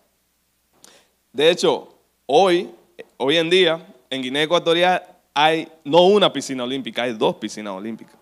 De 1.32 1.50
hecho, 1.50 1.94
hoy, 2.26 2.70
hoy 3.16 3.36
en 3.38 3.48
día, 3.48 3.86
en 4.10 4.22
Guinea 4.22 4.42
Ecuatorial 4.42 5.02
hay 5.34 5.70
no 5.84 6.02
una 6.02 6.32
piscina 6.32 6.64
olímpica, 6.64 7.02
hay 7.02 7.14
dos 7.14 7.36
piscinas 7.36 7.72
olímpicas. 7.72 8.16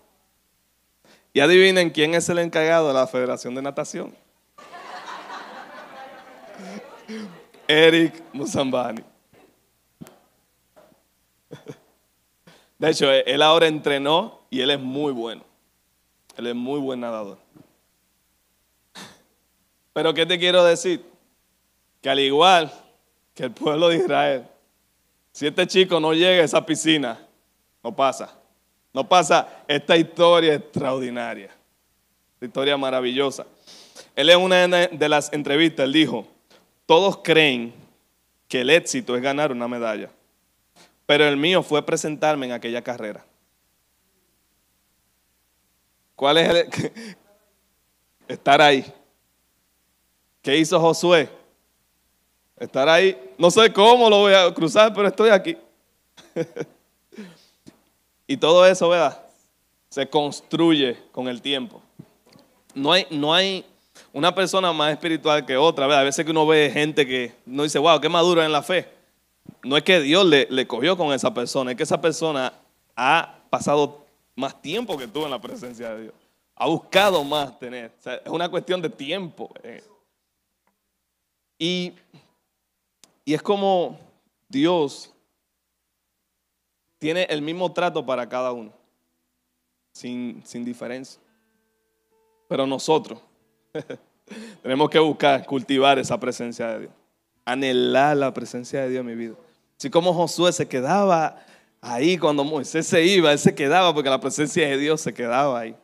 Y 1.33 1.39
adivinen 1.39 1.89
quién 1.89 2.15
es 2.15 2.27
el 2.29 2.39
encargado 2.39 2.87
de 2.87 2.93
la 2.93 3.07
Federación 3.07 3.55
de 3.55 3.61
Natación. 3.61 4.15
Eric 7.67 8.23
Musambani. 8.33 9.03
De 12.79 12.89
hecho, 12.89 13.11
él 13.11 13.41
ahora 13.41 13.67
entrenó 13.67 14.41
y 14.49 14.61
él 14.61 14.71
es 14.71 14.79
muy 14.79 15.11
bueno. 15.11 15.43
Él 16.37 16.47
es 16.47 16.55
muy 16.55 16.79
buen 16.79 17.01
nadador. 17.01 17.37
Pero 19.93 20.13
¿qué 20.13 20.25
te 20.25 20.39
quiero 20.39 20.63
decir? 20.63 21.05
Que 22.01 22.09
al 22.09 22.19
igual 22.19 22.71
que 23.35 23.43
el 23.43 23.51
pueblo 23.51 23.89
de 23.89 23.97
Israel, 23.97 24.47
si 25.31 25.47
este 25.47 25.67
chico 25.67 25.99
no 25.99 26.13
llega 26.13 26.41
a 26.41 26.45
esa 26.45 26.65
piscina, 26.65 27.19
no 27.83 27.95
pasa. 27.95 28.35
No 28.93 29.07
pasa 29.07 29.63
esta 29.67 29.95
historia 29.95 30.55
extraordinaria, 30.55 31.51
esta 32.33 32.45
historia 32.45 32.77
maravillosa. 32.77 33.45
Él 34.15 34.29
en 34.29 34.39
una 34.39 34.67
de 34.67 35.09
las 35.09 35.31
entrevistas, 35.31 35.91
dijo, 35.91 36.27
todos 36.85 37.19
creen 37.23 37.73
que 38.47 38.61
el 38.61 38.69
éxito 38.71 39.15
es 39.15 39.21
ganar 39.21 39.51
una 39.51 39.67
medalla, 39.67 40.09
pero 41.05 41.27
el 41.27 41.37
mío 41.37 41.61
fue 41.61 41.85
presentarme 41.85 42.47
en 42.47 42.51
aquella 42.53 42.81
carrera. 42.81 43.23
¿Cuál 46.15 46.37
es 46.39 46.49
el, 46.49 46.67
estar 48.27 48.61
ahí. 48.61 48.85
¿Qué 50.41 50.57
hizo 50.57 50.79
Josué? 50.79 51.29
Estar 52.59 52.89
ahí. 52.89 53.17
No 53.37 53.49
sé 53.49 53.71
cómo 53.71 54.09
lo 54.09 54.19
voy 54.19 54.33
a 54.33 54.53
cruzar, 54.53 54.93
pero 54.93 55.07
estoy 55.07 55.29
aquí. 55.29 55.57
y 58.27 58.37
todo 58.37 58.65
eso, 58.65 58.89
¿verdad? 58.89 59.21
Se 59.89 60.07
construye 60.07 60.97
con 61.11 61.27
el 61.27 61.41
tiempo. 61.41 61.81
No 62.75 62.91
hay, 62.91 63.07
no 63.09 63.33
hay 63.33 63.65
una 64.13 64.33
persona 64.33 64.73
más 64.73 64.91
espiritual 64.91 65.45
que 65.45 65.57
otra. 65.57 65.87
¿verdad? 65.87 66.01
A 66.01 66.05
veces 66.05 66.25
que 66.25 66.31
uno 66.31 66.45
ve 66.45 66.69
gente 66.71 67.07
que 67.07 67.33
no 67.45 67.63
dice, 67.63 67.79
wow, 67.79 67.99
qué 67.99 68.09
maduro 68.09 68.43
en 68.43 68.51
la 68.51 68.61
fe. 68.61 68.87
No 69.63 69.77
es 69.77 69.83
que 69.83 69.99
Dios 69.99 70.25
le, 70.25 70.47
le 70.49 70.67
cogió 70.67 70.95
con 70.97 71.13
esa 71.13 71.33
persona, 71.33 71.71
es 71.71 71.77
que 71.77 71.83
esa 71.83 71.99
persona 71.99 72.53
ha 72.95 73.35
pasado 73.49 74.05
más 74.35 74.61
tiempo 74.61 74.97
que 74.97 75.07
tú 75.07 75.25
en 75.25 75.31
la 75.31 75.41
presencia 75.41 75.93
de 75.93 76.03
Dios. 76.03 76.13
Ha 76.55 76.67
buscado 76.67 77.23
más 77.23 77.57
tener. 77.57 77.91
es 78.05 78.31
una 78.31 78.49
cuestión 78.49 78.81
de 78.81 78.89
tiempo. 78.89 79.49
Eh. 79.63 79.83
Y, 81.57 81.93
y 83.29 83.35
es 83.35 83.43
como 83.43 83.99
Dios 84.47 85.13
tiene 86.97 87.27
el 87.29 87.43
mismo 87.43 87.71
trato 87.71 88.03
para 88.03 88.27
cada 88.27 88.51
uno, 88.51 88.73
sin, 89.91 90.41
sin 90.43 90.65
diferencia. 90.65 91.21
Pero 92.47 92.65
nosotros 92.65 93.19
tenemos 94.63 94.89
que 94.89 94.97
buscar, 94.97 95.45
cultivar 95.45 95.99
esa 95.99 96.19
presencia 96.19 96.69
de 96.69 96.79
Dios, 96.79 96.91
anhelar 97.45 98.17
la 98.17 98.33
presencia 98.33 98.81
de 98.81 98.89
Dios 98.89 99.01
en 99.01 99.05
mi 99.05 99.13
vida. 99.13 99.35
Así 99.77 99.91
como 99.91 100.11
Josué 100.11 100.51
se 100.51 100.67
quedaba 100.67 101.45
ahí 101.81 102.17
cuando 102.17 102.43
Moisés 102.43 102.87
se 102.87 103.05
iba, 103.05 103.31
él 103.31 103.37
se 103.37 103.53
quedaba 103.53 103.93
porque 103.93 104.09
la 104.09 104.19
presencia 104.19 104.67
de 104.67 104.75
Dios 104.75 105.01
se 105.01 105.13
quedaba 105.13 105.59
ahí. 105.59 105.75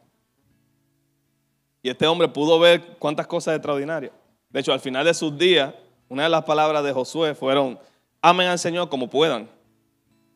Y 1.83 1.91
este 1.91 2.07
hombre 2.07 2.27
pudo 2.27 2.57
ver 2.57 2.97
cuántas 2.97 3.27
cosas 3.27 3.53
extraordinarias. 3.53 4.13
De 4.49 4.61
hecho, 4.61 4.73
al 4.73 4.79
final 4.79 5.05
de 5.05 5.13
sus 5.13 5.37
días, 5.37 5.75
una 6.09 6.23
de 6.23 6.29
las 6.29 6.43
palabras 6.43 6.83
de 6.83 6.93
Josué 6.93 7.35
fueron, 7.35 7.79
amen 8.21 8.47
al 8.47 8.59
Señor 8.59 8.89
como 8.89 9.09
puedan. 9.09 9.49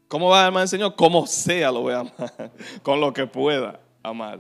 ¿Cómo 0.08 0.30
va 0.30 0.44
a 0.44 0.48
amar 0.48 0.64
al 0.64 0.68
Señor? 0.68 0.96
Como 0.96 1.28
sea 1.28 1.72
lo 1.72 1.82
voy 1.82 1.94
a 1.94 2.00
amar, 2.00 2.52
con 2.84 3.00
lo 3.00 3.14
que 3.14 3.28
pueda 3.28 3.80
amar. 4.02 4.40